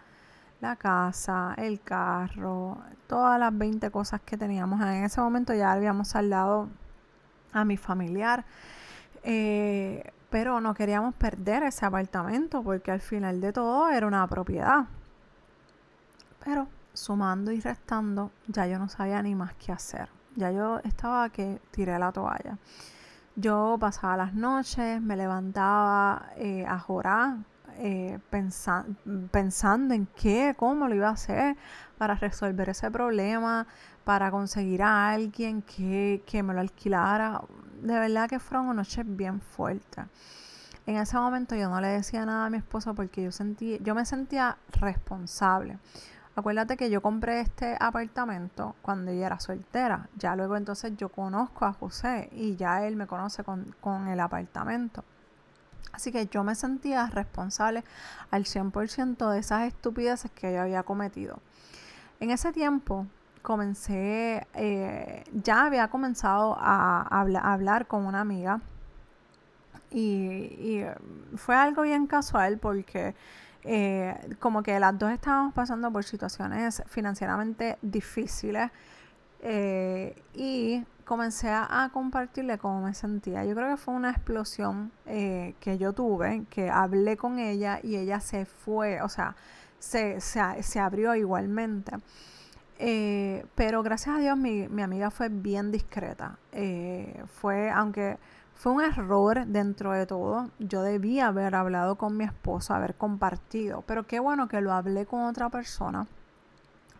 [0.61, 4.81] La casa, el carro, todas las 20 cosas que teníamos.
[4.81, 6.69] En ese momento ya habíamos saldado
[7.51, 8.45] a mi familiar.
[9.23, 14.85] Eh, pero no queríamos perder ese apartamento porque al final de todo era una propiedad.
[16.43, 20.10] Pero sumando y restando, ya yo no sabía ni más qué hacer.
[20.36, 22.58] Ya yo estaba que tiré la toalla.
[23.36, 27.38] Yo pasaba las noches, me levantaba eh, a jorar,
[27.78, 31.56] eh, pensando en qué, cómo lo iba a hacer
[31.97, 33.65] para resolver ese problema,
[34.04, 37.41] para conseguir a alguien que, me lo alquilara.
[37.82, 40.06] De verdad que fueron noches bien fuertes.
[40.86, 43.95] En ese momento yo no le decía nada a mi esposo porque yo, sentí, yo
[43.95, 45.78] me sentía responsable.
[46.39, 50.08] Acuérdate que yo compré este apartamento cuando ella era soltera.
[50.17, 54.21] Ya luego entonces yo conozco a José y ya él me conoce con, con el
[54.21, 55.04] apartamento.
[55.91, 57.84] Así que yo me sentía responsable
[58.32, 61.39] al 100% de esas estupideces que yo había cometido.
[62.21, 63.06] En ese tiempo
[63.41, 67.02] comencé, eh, ya había comenzado a,
[67.52, 68.62] hablar con una amiga
[69.91, 70.84] y,
[71.36, 73.13] fue algo bien casual porque
[73.63, 78.72] eh, como que las dos estábamos pasando por situaciones financieramente difíciles
[79.41, 83.43] eh, y comencé a, compartirle cómo me sentía.
[83.45, 88.19] Yo creo que fue una explosión que yo tuve, que hablé con ella y ella
[88.19, 89.36] se fue, o sea,
[89.80, 91.93] se, se abrió igualmente.
[92.82, 96.39] Eh, pero gracias a Dios mi, amiga fue bien discreta.
[96.54, 98.17] Eh, fue, aunque
[98.60, 103.86] fue un error dentro de todo, yo debía haber hablado con mi esposo, haber compartido.
[103.88, 106.08] Pero qué bueno que lo hablé con otra persona.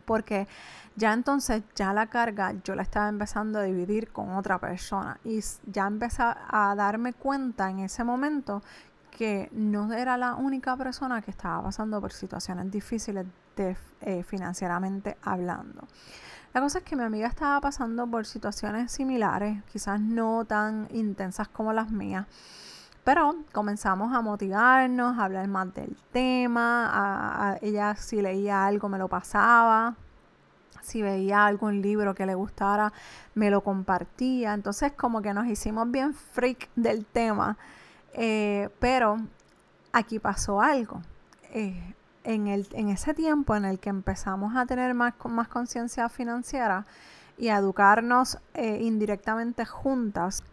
[0.06, 0.48] Porque
[0.95, 5.19] ya entonces, ya la carga yo la estaba empezando a dividir con otra persona.
[5.26, 8.62] Y ya empecé a darme cuenta en ese momento
[9.12, 13.26] que no era la única persona que estaba pasando por situaciones difíciles
[13.58, 15.82] eh, financieramente hablando.
[16.53, 21.47] La cosa es que mi amiga estaba pasando por situaciones similares, quizás no tan intensas
[21.47, 22.25] como las mías,
[23.03, 29.07] pero comenzamos a motivarnos, a hablar más del tema, ella si leía algo me lo
[29.07, 29.95] pasaba,
[30.81, 32.91] si veía algún libro que le gustara
[33.35, 37.57] me lo compartía, entonces como que nos hicimos bien freak del tema
[38.13, 39.17] eh, pero
[39.91, 41.01] aquí pasó algo.
[41.53, 46.10] Eh, en, el, en ese tiempo en el que empezamos a tener más, más conciencia
[46.10, 46.86] financiera
[47.38, 50.43] y a educarnos eh, indirectamente juntas,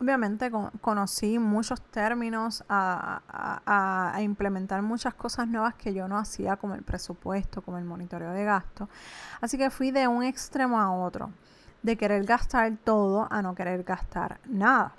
[0.00, 3.20] obviamente conocí muchos términos, a,
[4.14, 8.32] a, implementar muchas cosas nuevas que yo no hacía, como el presupuesto, como el monitoreo
[8.32, 8.88] de gasto.
[9.42, 11.30] Así que fui de un extremo a otro,
[11.82, 14.94] de querer gastar todo a no querer gastar nada.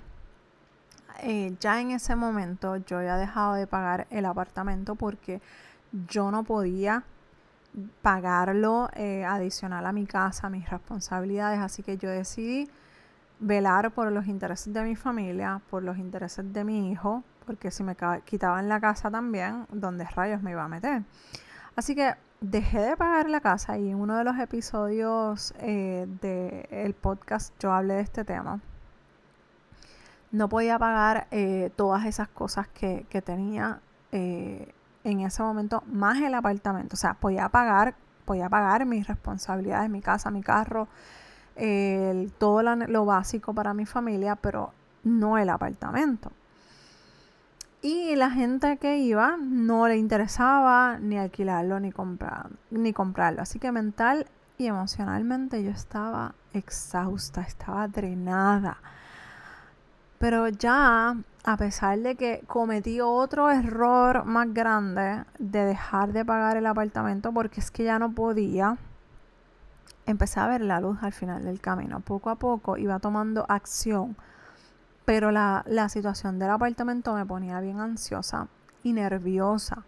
[1.20, 5.40] Eh, ya en ese momento yo había dejado de pagar el apartamento porque
[6.08, 7.04] yo no podía
[8.02, 12.68] pagarlo eh, adicional a mi casa, a mis responsabilidades, así que yo decidí
[13.40, 17.82] velar por los intereses de mi familia, por los intereses de mi hijo, porque si
[17.82, 21.02] me quitaban la casa también, ¿dónde rayos me iba a meter?
[21.74, 26.94] Así que dejé de pagar la casa y en uno de los episodios eh, del
[26.94, 28.60] podcast yo hablé de este tema.
[30.30, 33.80] No podía pagar eh, todas esas cosas que, tenía
[34.12, 34.72] eh,
[35.04, 36.94] en ese momento, más el apartamento.
[36.94, 40.88] O sea, podía pagar, podía pagar mis responsabilidades, mi casa, mi carro,
[42.38, 44.72] todo lo básico para mi familia, pero
[45.04, 46.30] no el apartamento.
[47.84, 51.92] Y la gente que iba no le interesaba ni alquilarlo ni,
[52.70, 53.42] ni comprarlo.
[53.42, 58.76] Así que mental y emocionalmente yo estaba exhausta, estaba drenada.
[60.22, 66.56] Pero ya, a pesar de que cometí otro error más grande de dejar de pagar
[66.56, 68.78] el apartamento porque es que ya no podía,
[70.06, 71.98] empecé a ver la luz al final del camino.
[71.98, 74.14] Poco a poco iba tomando acción
[75.04, 78.46] pero la, situación del apartamento me ponía bien ansiosa
[78.84, 79.82] y nerviosa,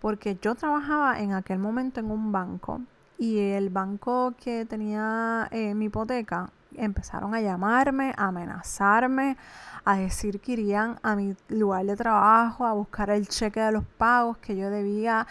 [0.00, 2.80] porque yo trabajaba en aquel momento en un banco
[3.18, 9.36] y el banco que tenía eh, mi hipoteca empezaron a llamarme, a amenazarme,
[9.84, 13.84] a decir que irían a mi lugar de trabajo a buscar el cheque de los
[13.84, 15.26] pagos que yo debía.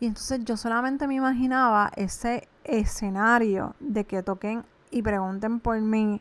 [0.00, 6.20] Y entonces yo solamente me imaginaba ese escenario de que toquen y pregunten por mí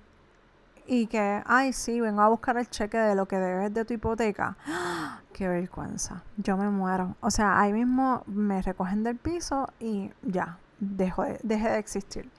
[0.88, 3.93] y que, ay, sí, vengo a buscar el cheque de lo que debes de tu
[3.93, 4.56] hipoteca.
[5.34, 6.23] ¡Qué vergüenza!
[6.38, 7.15] Yo me muero.
[7.21, 12.30] O sea, ahí mismo me recogen del piso y ya, dejo de, dejé de existir.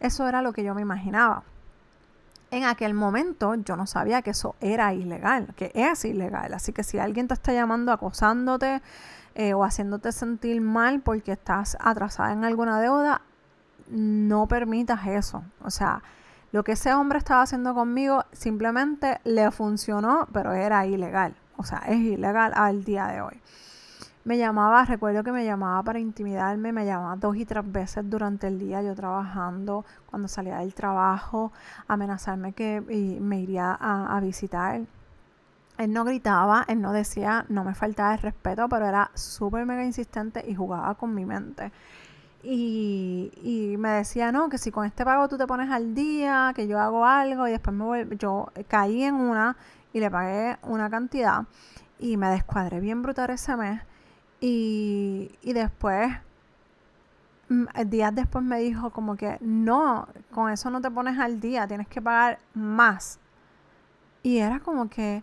[0.00, 1.42] Eso era lo que yo me imaginaba.
[2.50, 6.54] En aquel momento yo no sabía que eso era ilegal, que es ilegal.
[6.54, 8.82] Así que si alguien te está llamando, acosándote
[9.34, 13.20] eh, o haciéndote sentir mal porque estás atrasada en alguna deuda,
[13.88, 15.42] no permitas eso.
[15.62, 16.02] O sea,
[16.52, 21.34] lo que ese hombre estaba haciendo conmigo simplemente le funcionó, pero era ilegal.
[21.56, 23.40] O sea, es ilegal al día de hoy.
[24.26, 28.48] Me llamaba, recuerdo que me llamaba para intimidarme, me llamaba dos y tres veces durante
[28.48, 31.52] el día yo trabajando, cuando salía del trabajo,
[31.86, 32.80] amenazarme que
[33.20, 34.80] me iría a, visitar.
[35.78, 39.84] Él no gritaba, él no decía, no me faltaba el respeto, pero era súper mega
[39.84, 41.70] insistente y jugaba con mi mente.
[42.42, 46.66] Y, me decía, no, que si con este pago tú te pones al día, que
[46.66, 49.56] yo hago algo y después me yo caí en una
[49.92, 51.44] y le pagué una cantidad
[52.00, 53.82] y me descuadré bien brutal ese mes.
[54.40, 56.12] Y, y después,
[57.48, 61.66] mm, días después me dijo como que no, con eso no te pones al día,
[61.66, 63.18] tienes que pagar más.
[64.22, 65.22] Y era como que,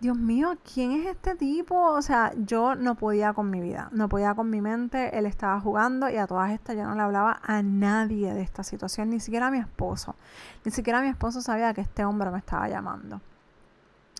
[0.00, 1.76] Dios mío, ¿quién es este tipo?
[1.76, 5.58] O sea, yo no podía con mi vida, no podía con mi mente, él estaba
[5.60, 9.20] jugando y a todas estas yo no le hablaba a nadie de esta situación, ni
[9.20, 10.16] siquiera a mi esposo.
[10.64, 13.20] Ni siquiera mi esposo sabía que este hombre me estaba llamando.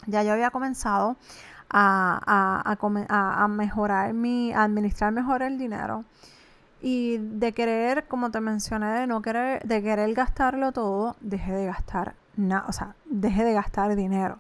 [0.07, 1.17] Ya yo había comenzado
[1.71, 6.05] a, a, a mejorar mi, a administrar mejor el dinero
[6.81, 11.67] y de querer, como te mencioné, de no querer, de querer gastarlo todo, dejé de
[11.67, 14.39] gastar nada, o sea, dejé de gastar dinero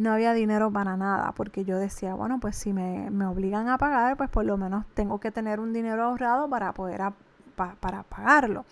[0.00, 4.16] no había dinero para nada, porque yo decía, bueno, pues si me, obligan a pagar,
[4.16, 7.02] pues por lo menos tengo que tener un dinero ahorrado para poder
[7.54, 8.64] para pagarlo.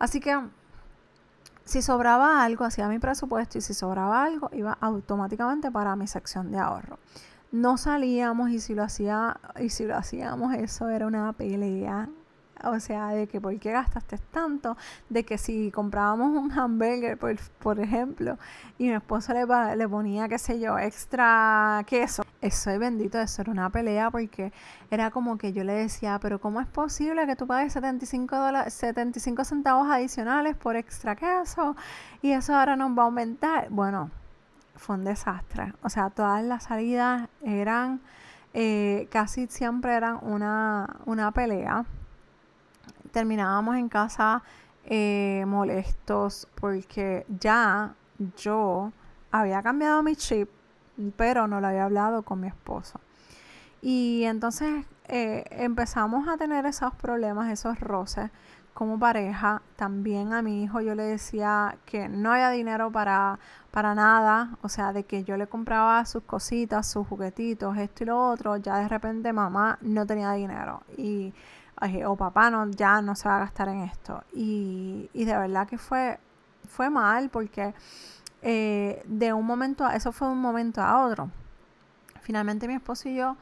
[0.00, 0.36] Así que
[1.68, 6.50] si sobraba algo, hacía mi presupuesto y si sobraba algo, iba automáticamente para mi sección
[6.50, 6.98] de ahorro.
[7.52, 12.08] No salíamos y si lo hacía, y si lo hacíamos, eso era una pelea
[12.64, 14.76] o sea, de que por qué gastaste tanto,
[15.08, 18.38] de que si comprábamos un hamburger, por, por ejemplo,
[18.78, 22.22] y mi esposo le, le ponía, qué sé yo, extra queso.
[22.40, 24.52] Eso es bendito, eso era una pelea porque
[24.90, 28.36] era como que yo le decía, pero ¿cómo es posible que tú pagues 75,
[28.68, 31.76] 75 centavos adicionales por extra queso
[32.22, 33.68] y eso ahora nos va a aumentar?
[33.70, 34.10] Bueno,
[34.76, 35.72] fue un desastre.
[35.82, 38.00] O sea, todas las salidas eran,
[38.54, 41.84] eh, casi siempre eran una, una pelea
[43.08, 44.42] terminábamos en casa
[44.84, 47.94] eh, molestos porque ya
[48.36, 48.92] yo
[49.30, 50.48] había cambiado mi chip,
[51.16, 53.00] pero no lo había hablado con mi esposo.
[53.82, 58.30] Y entonces eh, empezamos a tener esos problemas, esos roces
[58.74, 59.62] como pareja.
[59.76, 63.38] También a mi hijo yo le decía que no había dinero para,
[63.70, 68.06] para nada, o sea, de que yo le compraba sus cositas, sus juguetitos, esto y
[68.06, 68.56] lo otro.
[68.56, 70.82] Ya de repente mamá no tenía dinero.
[70.96, 71.34] Y
[72.06, 74.22] o papá no, ya no se va a gastar en esto.
[74.32, 76.18] Y, de verdad que fue,
[76.68, 77.74] fue mal porque
[78.42, 81.30] eh, de un momento a, eso fue un momento a otro.
[82.22, 83.36] Finalmente mi esposo y yo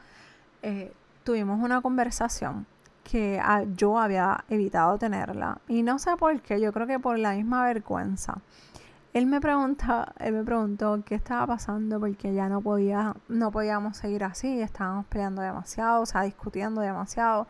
[0.61, 2.65] eh, tuvimos una conversación
[3.03, 5.59] que ah, yo había evitado tenerla.
[5.67, 8.39] Y no sé por qué, yo creo que por la misma vergüenza.
[9.17, 13.97] Él me preguntó, él me preguntó qué estaba pasando porque ya no podía, no podíamos
[13.97, 17.47] seguir así, estábamos peleando demasiado, o sea, discutiendo demasiado,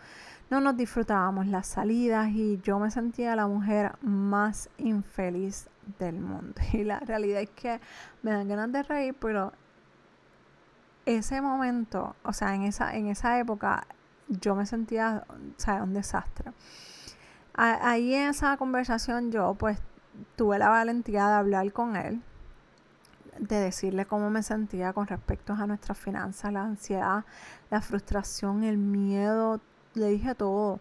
[0.50, 6.54] no nos disfrutábamos las salidas y yo me sentía la mujer más infeliz del mundo.
[6.72, 7.82] Y la realidad es que
[8.22, 9.52] me dan ganas de reír, pero
[11.06, 13.86] ese momento, o sea, en esa, en esa época,
[14.30, 16.52] yo me sentía, o sea, un desastre.
[17.54, 19.80] Ahí en esa conversación yo pues
[20.36, 22.22] tuve la valentía de hablar con él,
[23.40, 27.26] de decirle cómo me sentía con respecto a nuestras finanzas, la ansiedad,
[27.70, 29.62] la frustración, el miedo,
[29.94, 30.80] le dije todo.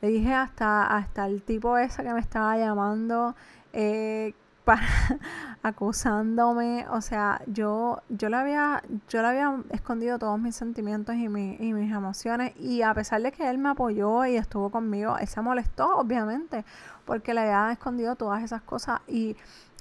[0.00, 3.34] Le dije hasta, hasta el tipo ese que me estaba llamando,
[3.72, 4.32] eh,
[5.62, 6.86] acusándome.
[6.90, 11.28] O sea, yo, yo, le había, yo le había escondido todos mis sentimientos y, y
[11.72, 12.52] mis emociones.
[12.56, 16.64] Y a pesar de que él me apoyó y estuvo conmigo, él se molestó, obviamente,
[17.08, 19.00] porque le había escondido todas esas cosas.
[19.08, 19.34] Y,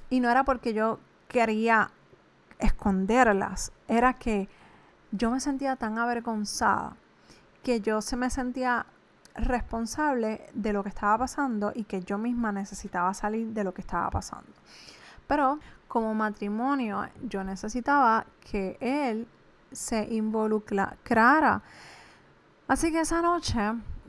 [0.09, 0.97] y no era porque yo
[1.27, 1.91] quería
[2.57, 4.47] esconderlas, era que
[5.11, 6.95] yo me sentía tan avergonzada
[7.63, 8.85] que yo se me sentía
[9.35, 13.81] responsable de lo que estaba pasando y que yo misma necesitaba salir de lo que
[13.81, 14.53] estaba pasando.
[15.27, 15.59] Pero
[15.89, 19.27] como matrimonio yo necesitaba que él
[19.71, 21.61] se involucrara.
[22.69, 23.59] Así que esa noche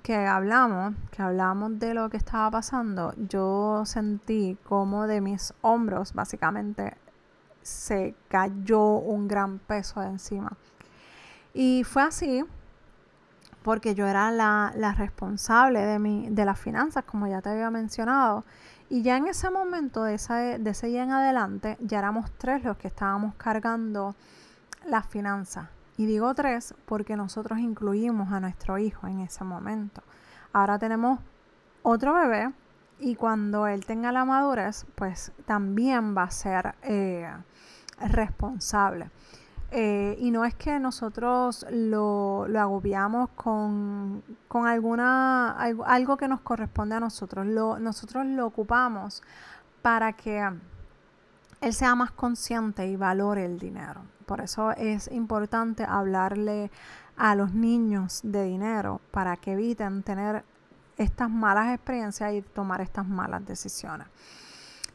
[0.09, 6.14] que hablamos, que hablamos de lo que estaba pasando, yo sentí como de mis hombros
[6.14, 6.96] básicamente
[7.61, 10.56] se cayó un gran peso de encima.
[11.52, 12.42] Y fue así
[13.62, 18.46] porque yo era la, responsable de, mi, de las finanzas, como ya te había mencionado.
[18.88, 20.16] Y ya en ese momento, de,
[20.59, 24.14] de ese día en adelante, ya éramos tres los que estábamos cargando
[24.86, 25.68] las finanzas.
[25.99, 30.01] Y digo tres porque nosotros incluimos a nuestro hijo en ese momento.
[30.53, 31.18] Ahora tenemos
[31.82, 32.53] otro bebé
[33.01, 37.28] y cuando él tenga la madurez, pues también va a ser eh,
[38.01, 39.11] responsable.
[39.72, 44.22] Eh, y no es que nosotros lo, agobiamos con,
[44.53, 47.44] alguna, algo, que nos corresponde a nosotros.
[47.44, 49.22] Lo, nosotros lo ocupamos
[49.82, 50.49] para que
[51.61, 54.02] él sea más consciente y valore el dinero.
[54.26, 56.70] Por eso es importante hablarle
[57.16, 60.44] a los niños de dinero para que eviten tener
[60.96, 64.06] estas malas experiencias y tomar estas malas decisiones.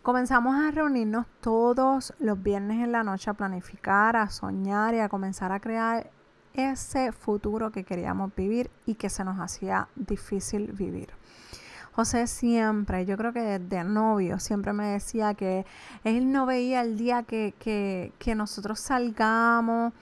[0.02, 5.08] Comenzamos a reunirnos todos los viernes en la noche a planificar, a soñar y a
[5.08, 6.10] comenzar a crear
[6.54, 11.10] ese futuro que queríamos vivir y que se nos hacía difícil vivir.
[11.96, 15.66] José siempre, yo creo que desde novio, siempre me decía que
[16.04, 19.94] él no veía el día que, que, que nosotros salgamos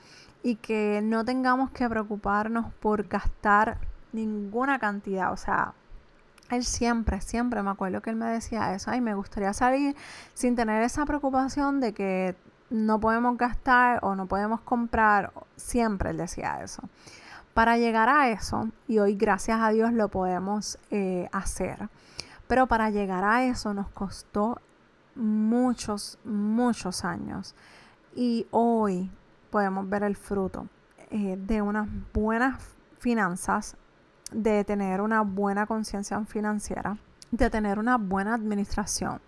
[0.42, 3.78] y que no tengamos que preocuparnos por gastar
[4.14, 5.34] ninguna cantidad.
[5.34, 5.74] O sea,
[6.50, 9.96] él siempre, siempre me acuerdo que él me decía eso, ay, me gustaría salir
[10.34, 12.36] sin tener esa preocupación de que
[12.70, 16.82] no podemos gastar o no podemos comprar, siempre él decía eso.
[17.54, 21.90] Para llegar a eso, y hoy gracias a Dios lo podemos eh, hacer,
[22.48, 24.62] pero para llegar a eso nos costó
[25.16, 27.54] muchos, muchos años.
[28.16, 29.12] Y hoy
[29.50, 30.68] podemos ver el fruto
[31.10, 32.64] eh, de unas buenas
[33.00, 33.76] finanzas
[34.32, 36.98] de tener una buena conciencia financiera,
[37.32, 39.20] de tener una buena administración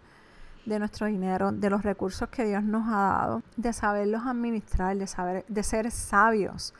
[0.66, 5.08] de nuestro dinero, de los recursos que Dios nos ha dado, de saberlos administrar, de
[5.08, 6.74] saber, de ser sabios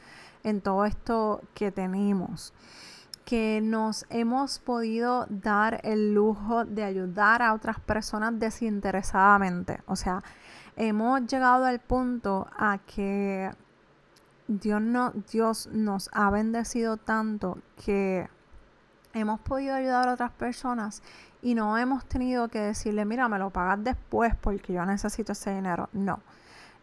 [0.44, 2.54] en todo esto que tenemos
[3.26, 9.80] que nos hemos podido dar el lujo de ayudar a otras personas desinteresadamente.
[9.88, 10.22] O sea,
[10.76, 13.52] hemos llegado al punto a que
[14.48, 18.28] Dios, no, Dios nos ha bendecido tanto que
[19.14, 21.02] hemos podido ayudar a otras personas
[21.42, 25.54] y no hemos tenido que decirle, mira, me lo pagas después porque yo necesito ese
[25.56, 25.90] dinero.
[25.94, 26.20] No.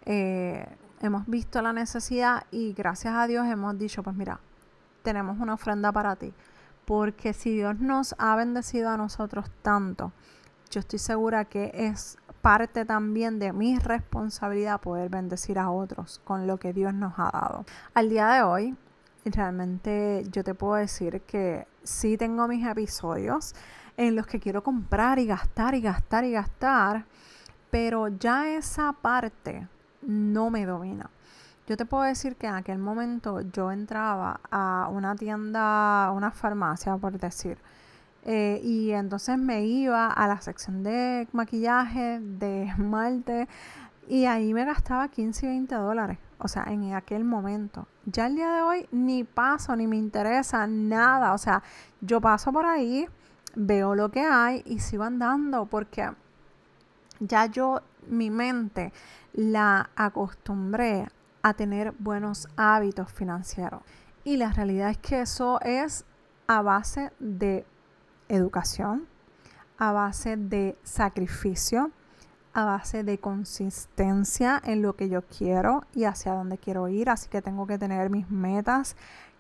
[0.07, 0.67] Eh,
[1.01, 4.41] hemos visto la necesidad y gracias a Dios hemos dicho, pues mira,
[5.03, 6.33] tenemos una ofrenda para ti.
[6.85, 10.13] Porque si Dios nos ha bendecido a nosotros tanto,
[10.71, 16.47] yo estoy segura que es parte también de mi responsabilidad poder bendecir a otros con
[16.47, 17.65] lo que Dios nos ha dado.
[17.95, 18.77] Al día de hoy,
[19.25, 23.55] realmente yo te puedo decir que sí tengo mis episodios
[23.97, 27.05] en los que quiero comprar y gastar y gastar y gastar,
[27.71, 29.69] pero ya esa parte
[30.03, 31.11] no me domina.
[31.67, 36.97] Yo te puedo decir que en aquel momento yo entraba a una tienda, una farmacia,
[36.97, 37.59] por decir,
[38.25, 43.49] eh, y entonces me iba a la sección de maquillaje, de esmalte,
[44.09, 46.19] y ahí me gastaba 15 y 20 dólares.
[46.39, 47.87] O sea, en aquel momento.
[48.07, 51.33] Ya el día de hoy ni paso, ni me interesa nada.
[51.35, 51.63] O sea,
[52.01, 53.07] yo paso por ahí,
[53.55, 56.11] veo lo que hay y sigo andando porque
[57.21, 58.93] ya yo mi mente
[59.33, 61.09] la acostumbré
[61.43, 63.83] a tener buenos hábitos financieros.
[64.25, 66.05] Y la realidad es que eso es
[66.47, 67.65] a base de
[68.29, 69.07] educación,
[69.79, 71.91] a base de sacrificio,
[72.53, 77.09] a base de consistencia en lo que yo quiero y hacia dónde quiero ir.
[77.09, 78.97] Así que tengo que tener mis metas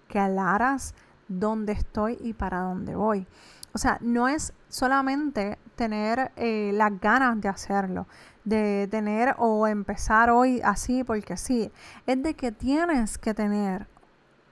[0.08, 0.94] claras,
[1.28, 3.26] dónde estoy y para dónde voy.
[3.72, 8.06] O sea, no es solamente tener eh, las ganas de hacerlo,
[8.44, 11.70] de tener o empezar hoy así porque sí.
[12.06, 13.86] Es de que tienes que tener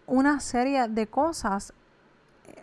[0.07, 1.73] una serie de cosas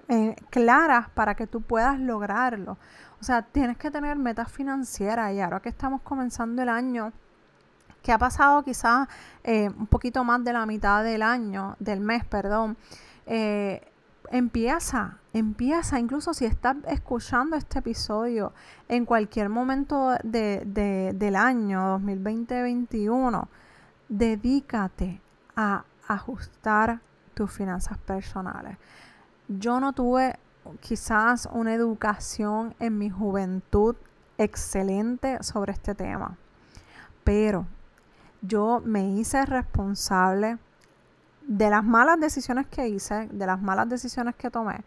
[0.07, 2.77] eh, claras para que tú puedas lograrlo.
[3.19, 7.11] O sea, tienes que tener metas financieras y ahora que estamos comenzando el año,
[8.03, 9.07] que ha pasado quizás
[9.43, 12.77] eh, un poquito más de la mitad del año, del mes, perdón,
[13.25, 13.81] eh,
[14.31, 18.53] empieza, empieza, incluso si estás escuchando este episodio
[18.87, 23.47] en cualquier momento del año 2020-2021,
[24.09, 25.21] dedícate
[25.55, 27.01] a ajustar
[27.33, 28.77] tus finanzas personales.
[29.47, 30.37] Yo no tuve
[30.79, 33.95] quizás una educación en mi juventud
[34.37, 36.37] excelente sobre este tema,
[37.23, 37.65] pero
[38.41, 40.57] yo me hice responsable
[41.47, 44.83] de las malas decisiones que hice, de las malas decisiones que tomé,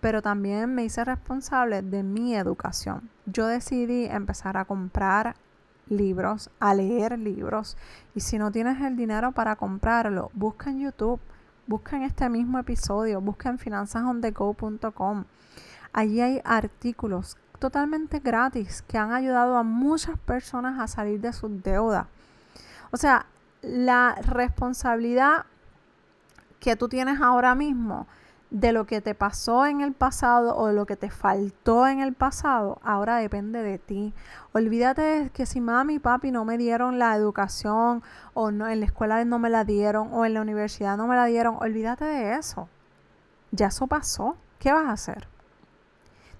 [0.00, 3.10] pero también me hice responsable de mi educación.
[3.26, 5.36] Yo decidí empezar a comprar
[5.88, 7.76] libros, a leer libros,
[8.14, 11.20] y si no tienes el dinero para comprarlo, busca en YouTube
[11.70, 15.24] Busquen este mismo episodio, busquen finanzasondego.com.
[15.92, 21.62] Allí hay artículos totalmente gratis que han ayudado a muchas personas a salir de sus
[21.62, 22.08] deudas.
[22.90, 23.24] O sea,
[23.62, 25.46] la responsabilidad
[26.60, 28.06] que tú tienes ahora mismo
[28.50, 32.00] de lo que te pasó en el pasado o de lo que te faltó en
[32.00, 34.12] el pasado, ahora depende de ti.
[34.52, 38.02] Olvídate de que si mami y papi no me dieron la educación
[38.34, 41.16] o no, en la escuela no me la dieron o en la universidad no me
[41.16, 42.68] la dieron, olvídate de eso.
[43.52, 44.36] Ya eso pasó.
[44.58, 45.26] ¿Qué vas a hacer?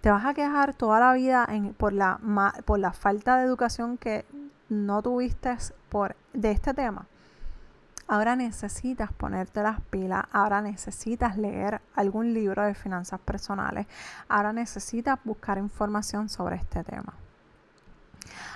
[0.01, 2.21] ¿Te vas a quejar toda la vida por, la,
[2.65, 4.27] por la falta de educación que
[4.69, 5.57] no tuviste
[5.89, 7.07] por, de este tema?
[8.11, 13.87] Ahora necesitas ponerte las pilas, ahora necesitas leer algún libro de finanzas personales,
[14.29, 17.15] ahora necesitas buscar información sobre este tema.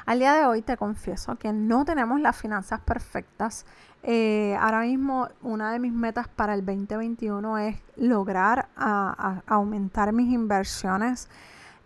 [0.07, 3.65] Al día de hoy te confieso que no tenemos las finanzas perfectas.
[4.03, 11.29] Eh, ahora mismo una de mis metas para el 2021 es lograr aumentar mis inversiones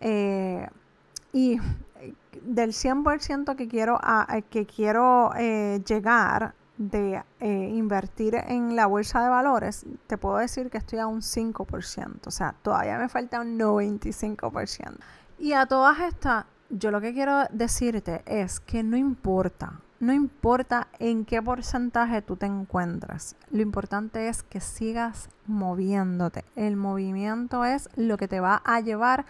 [0.01, 0.67] eh,
[1.33, 1.59] y
[2.41, 3.99] del 100% que quiero,
[4.49, 10.69] que quiero eh, llegar de eh, invertir en la bolsa de valores, te puedo decir
[10.69, 14.95] que estoy a un 5%, o sea, todavía me falta un 95%.
[15.37, 20.87] Y a todas estas, yo lo que quiero decirte es que no importa, no importa
[20.99, 26.45] en qué porcentaje tú te encuentras, lo importante es que sigas moviéndote.
[26.55, 29.25] El movimiento es lo que te va a llevar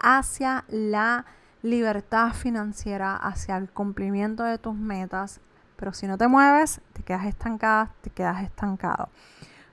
[0.00, 1.26] hacia la
[1.62, 5.40] libertad financiera, hacia el cumplimiento de tus metas
[5.78, 9.08] pero si no te mueves, te quedas estancada, te quedas estancado.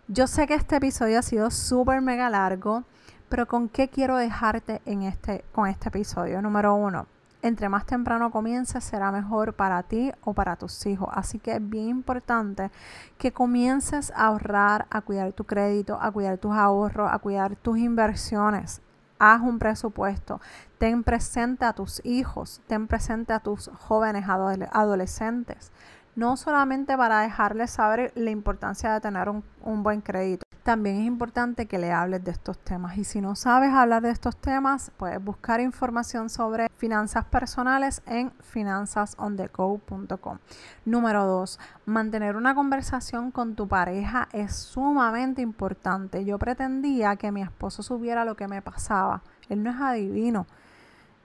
[0.07, 2.83] Yo sé que este episodio ha sido súper mega largo,
[3.27, 6.43] pero ¿con qué quiero dejarte en este, con este episodio?
[6.43, 7.07] Número uno,
[7.41, 11.09] entre más temprano comiences será mejor para ti o para tus hijos.
[11.11, 12.69] Así que es bien importante
[13.17, 17.79] que comiences a ahorrar, a cuidar tu crédito, a cuidar tus ahorros, a cuidar tus
[17.79, 18.81] inversiones.
[19.17, 20.41] Haz un presupuesto,
[20.78, 25.71] ten presente a tus hijos, ten presente a tus jóvenes adolescentes
[26.15, 29.43] no solamente para dejarles saber la importancia de tener un,
[29.84, 30.45] buen crédito.
[30.63, 34.09] También es importante que le hables de estos temas y si no sabes hablar de
[34.09, 40.39] estos temas, puedes buscar información sobre finanzas personales en finanzasontheco.com.
[40.86, 46.26] Número dos, mantener una conversación con tu pareja es sumamente importante.
[46.26, 49.21] Yo pretendía que mi esposo supiera lo que me pasaba.
[49.49, 50.47] Él no es adivino.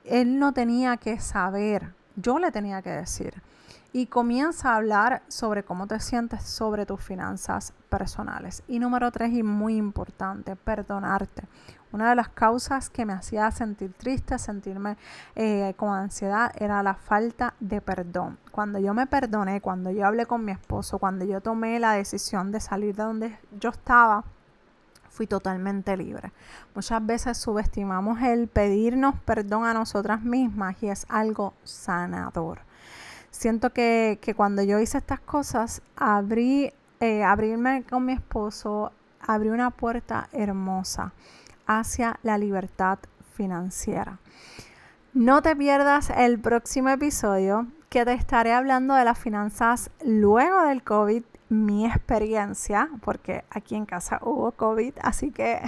[0.05, 1.95] Él no tenía que saber.
[2.17, 3.43] Yo le tenía que decir
[3.93, 8.63] y comienza a hablar sobre cómo te sientes sobre tus finanzas personales.
[8.69, 11.43] Y número tres, y muy importante, perdonarte.
[11.93, 14.97] Una de las causas que me hacía sentir triste, sentirme
[15.35, 18.39] eh, con ansiedad, era la falta de perdón.
[18.53, 22.53] Cuando yo me perdoné, cuando yo hablé con mi esposo, cuando yo tomé la decisión
[22.53, 24.23] de salir de donde yo estaba,
[25.11, 26.33] fui totalmente libre.
[26.75, 32.61] Muchas veces subestimamos el pedirnos perdón a nosotras mismas y es algo sanador
[33.31, 39.71] siento que, cuando yo hice estas cosas, abrí, eh, abrirme con mi esposo, abrí una
[39.71, 41.13] puerta hermosa
[41.67, 42.99] hacia la libertad
[43.35, 44.19] financiera.
[45.13, 50.83] No te pierdas el próximo episodio que te estaré hablando de las finanzas luego del
[50.83, 55.61] COVID mi experiencia, porque aquí en casa hubo COVID, así que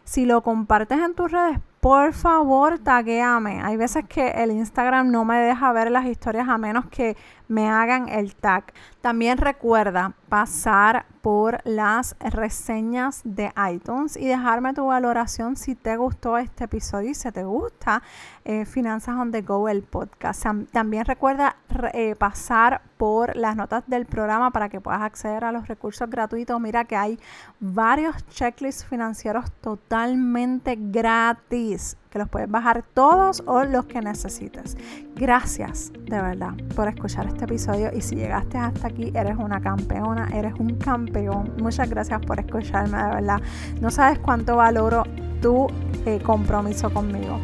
[0.05, 3.61] si lo compartes en tus redes, por favor, taguéame.
[3.63, 7.17] Hay veces que el Instagram no me deja ver las historias a menos que
[7.49, 8.73] me hagan el tag.
[9.01, 16.37] También recuerda pasar por las reseñas de iTunes y dejarme tu valoración si te gustó
[16.37, 18.03] este episodio y si te gusta
[18.45, 20.45] eh, Finanzas on the Go, el podcast.
[20.73, 21.57] También recuerda
[21.95, 26.61] eh, pasar por las notas del programa para que puedas acceder a los recursos gratuitos.
[26.61, 27.19] Mira que hay
[27.59, 34.77] varios checklists financieros totalmente gratis que los puedes bajar todos o los que necesites.
[35.17, 40.29] Gracias de verdad por escuchar este episodio y si llegaste hasta aquí eres una campeona,
[40.33, 41.53] eres un campeón.
[41.61, 43.41] Muchas gracias por escucharme de verdad.
[43.81, 45.03] No sabes cuánto valoro
[45.43, 45.67] tu
[46.07, 47.41] eh, compromiso conmigo.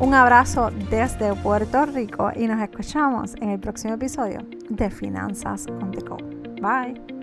[0.00, 5.92] Un abrazo desde Puerto Rico y nos escuchamos en el próximo episodio de Finanzas on
[5.92, 6.02] the.
[6.60, 7.17] Bye.